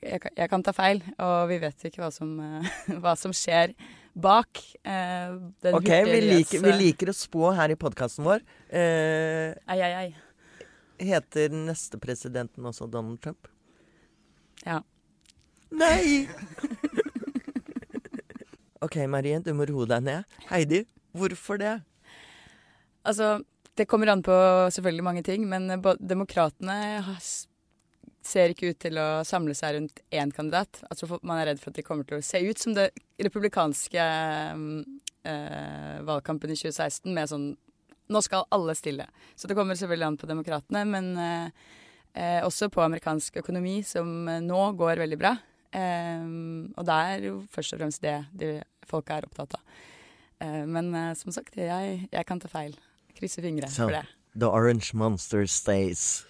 jeg, 0.02 0.48
kan 0.50 0.64
ta 0.66 0.74
feil, 0.76 1.02
og 1.22 1.36
vi 1.52 1.60
vet 1.62 1.86
ikke 1.88 2.04
hva 2.04 2.10
som, 2.14 2.34
hva 3.02 3.14
som 3.18 3.34
skjer 3.36 3.76
bak 4.16 4.60
eh, 4.82 5.34
Ok, 5.72 5.88
vi 6.08 6.20
liker, 6.24 6.62
vi 6.64 6.72
liker, 6.80 7.12
å 7.12 7.16
spå 7.16 7.50
her 7.56 7.74
i 7.74 7.78
podkasten 7.78 8.24
vår. 8.26 8.44
Eh, 8.68 9.52
ei, 9.68 9.80
ei, 9.84 9.92
ei. 10.06 10.66
Heter 11.10 11.52
neste 11.52 12.00
presidenten 12.00 12.64
også 12.64 12.88
Donald 12.88 13.20
Trump? 13.24 13.50
Ja. 14.64 14.80
Nei! 15.76 16.24
OK, 18.86 19.02
Marie, 19.10 19.40
du 19.44 19.52
må 19.56 19.66
roe 19.68 19.88
deg 19.90 20.06
ned. 20.06 20.38
Heidi, 20.48 20.84
hvorfor 21.16 21.60
det? 21.60 21.74
Altså, 23.06 23.36
det 23.76 23.86
kommer 23.88 24.10
an 24.12 24.24
på 24.24 24.36
selvfølgelig 24.72 25.04
mange 25.04 25.22
ting, 25.26 25.46
men 25.48 25.68
demokratene 26.00 26.76
ser 28.26 28.50
ikke 28.50 28.72
ut 28.72 28.80
til 28.82 28.98
å 28.98 29.22
samle 29.26 29.54
seg 29.54 29.76
rundt 29.76 30.02
én 30.10 30.32
kandidat. 30.34 30.82
Altså 30.90 31.18
Man 31.22 31.38
er 31.38 31.52
redd 31.52 31.62
for 31.62 31.70
at 31.70 31.78
de 31.78 31.86
kommer 31.86 32.08
til 32.08 32.18
å 32.18 32.26
se 32.26 32.40
ut 32.42 32.58
som 32.58 32.74
det 32.74 32.88
republikanske 33.22 34.06
øh, 35.30 35.98
valgkampen 36.08 36.50
i 36.50 36.58
2016 36.58 37.12
med 37.12 37.32
sånn 37.32 37.48
Nå 38.06 38.20
skal 38.22 38.44
alle 38.54 38.70
stille. 38.78 39.02
Så 39.34 39.48
det 39.50 39.56
kommer 39.58 39.74
selvfølgelig 39.74 40.06
an 40.06 40.16
på 40.20 40.28
demokratene, 40.30 40.84
men 40.86 41.08
øh, 41.18 41.48
også 42.46 42.68
på 42.70 42.84
amerikansk 42.84 43.40
økonomi, 43.40 43.80
som 43.82 44.06
nå 44.46 44.60
går 44.78 45.02
veldig 45.02 45.18
bra. 45.18 45.32
Um, 45.76 46.72
og 46.78 46.86
det 46.88 46.94
er 46.94 47.24
jo 47.26 47.40
først 47.52 47.74
og 47.74 47.80
fremst 47.82 48.00
det 48.04 48.14
de 48.38 48.50
folk 48.88 49.10
er 49.12 49.26
opptatt 49.26 49.58
av. 49.58 49.80
Uh, 50.40 50.64
men 50.68 50.92
uh, 50.94 51.10
som 51.18 51.34
sagt, 51.34 51.56
jeg, 51.58 52.06
jeg, 52.12 52.26
kan 52.28 52.40
ta 52.40 52.48
feil. 52.48 52.76
Krysser 53.16 53.42
fingre 53.46 53.68
so, 53.72 53.86
for 53.86 53.96
det. 53.96 54.04
The 54.36 54.48
orange 54.52 54.92
monster 54.94 55.46
stays. 55.48 56.26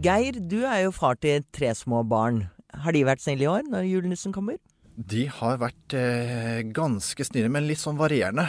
Geir, 0.00 0.38
du 0.40 0.62
er 0.64 0.86
jo 0.86 0.94
far 0.96 1.18
til 1.20 1.44
tre 1.52 1.74
små 1.76 2.00
barn. 2.08 2.46
Har 2.72 2.96
de 2.96 3.04
vært 3.04 3.20
snille 3.20 3.44
i 3.44 3.50
år, 3.50 3.66
når 3.68 3.84
julenissen 3.84 4.32
kommer? 4.32 4.56
De 4.96 5.26
har 5.28 5.58
vært 5.60 5.96
eh, 5.96 6.62
ganske 6.72 7.24
snille, 7.28 7.50
men 7.52 7.68
litt 7.68 7.82
sånn 7.82 8.00
varierende. 8.00 8.46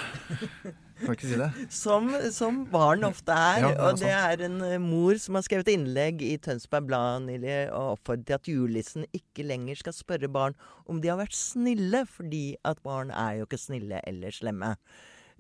Kan 1.02 1.16
ikke 1.16 1.30
si 1.30 1.38
det? 1.40 1.50
Som, 1.82 2.10
som 2.34 2.60
barn 2.72 3.06
ofte 3.08 3.36
er. 3.36 3.62
Ja, 3.64 3.70
det 3.70 3.76
er 3.76 3.86
og 3.86 4.02
det 4.02 4.12
er 4.16 4.44
en 4.48 4.58
uh, 4.64 4.76
mor 4.82 5.18
som 5.22 5.38
har 5.38 5.46
skrevet 5.46 5.72
innlegg 5.74 6.22
i 6.26 6.36
Tønsberg 6.42 6.88
Blad 6.90 7.26
nylig 7.26 7.56
og 7.70 7.96
oppfordret 7.96 8.28
til 8.28 8.38
at 8.38 8.52
julenissen 8.52 9.08
ikke 9.18 9.46
lenger 9.48 9.80
skal 9.82 9.96
spørre 9.98 10.30
barn 10.32 10.58
om 10.90 11.02
de 11.02 11.12
har 11.12 11.20
vært 11.22 11.38
snille, 11.38 12.04
fordi 12.10 12.46
at 12.68 12.82
barn 12.86 13.14
er 13.14 13.40
jo 13.40 13.48
ikke 13.50 13.62
snille 13.62 14.02
eller 14.08 14.36
slemme. 14.36 14.76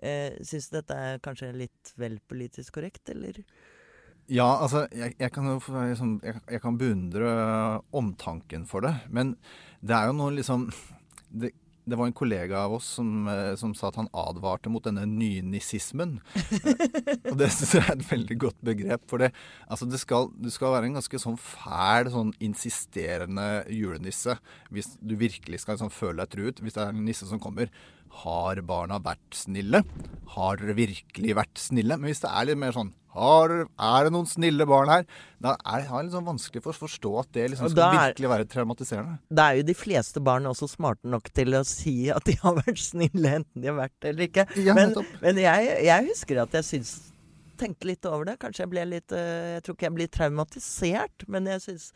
Eh, 0.01 0.33
Syns 0.45 0.71
du 0.71 0.79
dette 0.79 0.97
er 0.97 1.21
kanskje 1.23 1.51
litt 1.53 1.93
vel 2.01 2.17
politisk 2.29 2.79
korrekt, 2.79 3.03
eller? 3.13 3.43
Ja, 4.31 4.47
altså, 4.63 4.85
jeg, 4.95 5.15
jeg 5.19 5.33
kan 5.33 5.49
jo 5.49 5.57
liksom, 5.59 6.15
jeg, 6.23 6.39
jeg, 6.47 6.61
kan 6.63 6.77
beundre 6.79 7.31
omtanken 7.97 8.65
for 8.69 8.85
det. 8.85 8.95
Men 9.09 9.35
det 9.81 9.97
er 9.97 10.09
jo 10.09 10.17
noe 10.17 10.33
liksom 10.37 10.69
det, 11.29 11.51
det 11.85 11.97
var 11.97 12.09
en 12.09 12.15
kollega 12.15 12.59
av 12.65 12.75
oss 12.77 12.87
som, 12.97 13.27
eh, 13.27 13.55
som 13.59 13.73
sa 13.77 13.89
at 13.89 13.97
han 13.99 14.09
advarte 14.13 14.69
mot 14.71 14.83
denne 14.85 15.03
nynissismen. 15.09 16.19
og 17.31 17.35
det 17.39 17.49
syns 17.55 17.73
jeg 17.77 17.85
er 17.85 17.95
et 17.95 18.05
veldig 18.11 18.37
godt 18.45 18.59
begrep. 18.65 19.07
For 19.09 19.23
det, 19.23 19.31
altså 19.67 19.87
det, 19.89 20.01
skal, 20.01 20.29
det 20.37 20.53
skal 20.53 20.75
være 20.75 20.91
en 20.91 20.99
ganske 20.99 21.21
sånn 21.21 21.39
fæl, 21.41 22.11
sånn 22.13 22.35
insisterende 22.43 23.47
julenisse 23.73 24.37
hvis 24.71 24.93
du 25.01 25.17
virkelig 25.19 25.63
skal 25.63 25.77
liksom 25.77 25.93
føle 25.93 26.21
deg 26.21 26.35
truet. 26.35 26.63
Hvis 26.63 26.77
det 26.77 26.85
er 26.85 26.93
en 26.93 27.03
nisse 27.07 27.29
som 27.29 27.41
kommer. 27.41 27.71
Har 28.21 28.59
barna 28.67 28.99
vært 29.01 29.37
snille? 29.39 29.85
Har 30.35 30.59
dere 30.59 30.75
virkelig 30.77 31.37
vært 31.37 31.61
snille? 31.61 31.97
Men 31.97 32.11
hvis 32.11 32.23
det 32.25 32.31
er 32.31 32.49
litt 32.49 32.59
mer 32.59 32.75
sånn 32.75 32.91
har, 33.13 33.53
Er 33.79 34.03
det 34.07 34.11
noen 34.13 34.27
snille 34.29 34.65
barn 34.69 34.89
her? 34.89 35.05
Da 35.41 35.55
er 35.65 35.83
det 35.83 36.03
litt 36.05 36.13
sånn 36.15 36.27
vanskelig 36.27 36.61
for 36.63 36.71
å 36.71 36.79
forstå 36.87 37.11
at 37.19 37.31
det 37.35 37.49
liksom 37.51 37.69
skal 37.73 37.83
er- 37.95 38.13
virkelig 38.13 38.29
være 38.31 38.47
traumatiserende. 38.53 39.19
Da 39.29 39.49
er 39.51 39.57
jo 39.61 39.63
de 39.67 39.75
fleste 39.75 40.23
barn 40.23 40.45
også 40.49 40.69
smarte 40.71 41.05
nok 41.11 41.27
til 41.33 41.53
å 41.57 41.63
si 41.67 42.09
at 42.13 42.23
de 42.29 42.37
har 42.43 42.55
vært 42.61 42.79
snille, 42.79 43.33
enten 43.41 43.61
de 43.61 43.67
har 43.67 43.75
vært 43.81 43.97
det 44.01 44.09
eller 44.13 44.27
ikke. 44.29 44.47
Ja, 44.63 44.73
men 44.77 44.93
men 45.21 45.35
jeg, 45.43 45.71
jeg 45.85 46.07
husker 46.13 46.43
at 46.43 46.51
jeg 46.59 46.63
syns 46.63 46.93
Tenkte 47.61 47.85
litt 47.85 48.05
over 48.09 48.25
det. 48.25 48.39
Kanskje 48.41 48.63
jeg 48.63 48.69
ble 48.71 48.83
litt 48.89 49.11
eh, 49.13 49.51
Jeg 49.59 49.61
tror 49.67 49.75
ikke 49.75 49.85
jeg 49.85 49.93
blir 49.93 50.07
traumatisert, 50.09 51.27
men 51.29 51.45
jeg 51.45 51.61
syns 51.61 51.91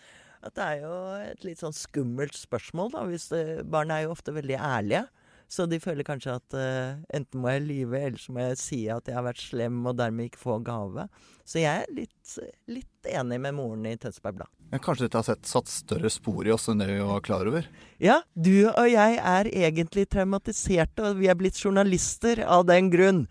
at 0.45 0.53
det 0.53 0.61
er 0.61 0.81
jo 0.83 0.97
et 1.31 1.43
litt 1.47 1.57
sånn 1.57 1.73
skummelt 1.73 2.35
spørsmål, 2.37 2.91
da. 2.93 3.01
Hvis 3.09 3.29
det, 3.31 3.39
barn 3.73 3.89
er 3.89 4.03
jo 4.03 4.11
ofte 4.13 4.29
veldig 4.35 4.59
ærlige. 4.61 5.07
Så 5.51 5.67
de 5.69 5.77
føler 5.81 6.05
kanskje 6.07 6.35
at 6.39 6.55
uh, 6.57 6.97
enten 7.13 7.41
må 7.41 7.51
jeg 7.53 7.65
lyve, 7.67 8.01
eller 8.07 8.21
så 8.21 8.33
må 8.33 8.41
jeg 8.41 8.59
si 8.59 8.79
at 8.91 9.07
jeg 9.07 9.17
har 9.17 9.25
vært 9.27 9.43
slem 9.43 9.77
og 9.85 9.97
dermed 9.99 10.31
ikke 10.31 10.41
få 10.41 10.57
gave. 10.65 11.07
Så 11.45 11.61
jeg 11.61 11.83
er 11.83 11.93
litt, 11.93 12.35
litt 12.71 13.09
enig 13.11 13.37
med 13.43 13.57
moren 13.57 13.85
i 13.85 13.95
Tønsberg 14.01 14.39
Blad. 14.39 14.51
Ja, 14.71 14.79
kanskje 14.81 15.05
dette 15.05 15.21
har 15.21 15.27
sett, 15.27 15.45
satt 15.45 15.69
større 15.69 16.09
spor 16.09 16.47
i 16.47 16.53
oss 16.55 16.65
enn 16.71 16.81
det 16.81 16.89
vi 16.89 16.97
var 17.05 17.21
klar 17.25 17.45
over? 17.47 17.67
Ja, 18.01 18.21
du 18.33 18.65
og 18.71 18.87
jeg 18.89 19.19
er 19.21 19.49
egentlig 19.53 20.07
traumatiserte, 20.09 21.11
og 21.11 21.21
vi 21.21 21.29
er 21.29 21.37
blitt 21.37 21.61
journalister 21.61 22.41
av 22.41 22.65
den 22.67 22.89
grunn. 22.93 23.25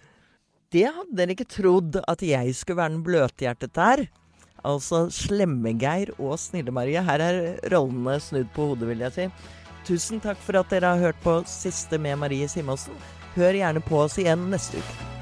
Det 0.75 0.87
hadde 0.87 1.19
dere 1.19 1.35
ikke 1.35 1.51
trodd 1.51 1.99
at 2.03 2.23
jeg 2.25 2.55
skulle 2.55 2.81
være 2.81 2.95
den 2.97 3.03
bløthjertete 3.07 3.89
her. 3.91 4.05
Altså 4.65 5.05
Slemme-Geir 5.13 6.15
og 6.17 6.39
Snille-Marie. 6.41 7.03
Her 7.05 7.21
er 7.21 7.43
rollene 7.75 8.17
snudd 8.23 8.49
på 8.55 8.71
hodet, 8.71 8.89
vil 8.89 9.05
jeg 9.05 9.15
si. 9.19 9.27
Tusen 9.85 10.21
takk 10.25 10.39
for 10.41 10.57
at 10.57 10.71
dere 10.73 10.95
har 10.95 11.03
hørt 11.11 11.19
på 11.21 11.43
Siste 11.49 11.99
med 12.01 12.17
Marie 12.23 12.49
Simonsen. 12.49 12.97
Hør 13.35 13.59
gjerne 13.61 13.85
på 13.85 14.05
oss 14.07 14.17
igjen 14.23 14.49
neste 14.53 14.81
uke. 14.81 15.14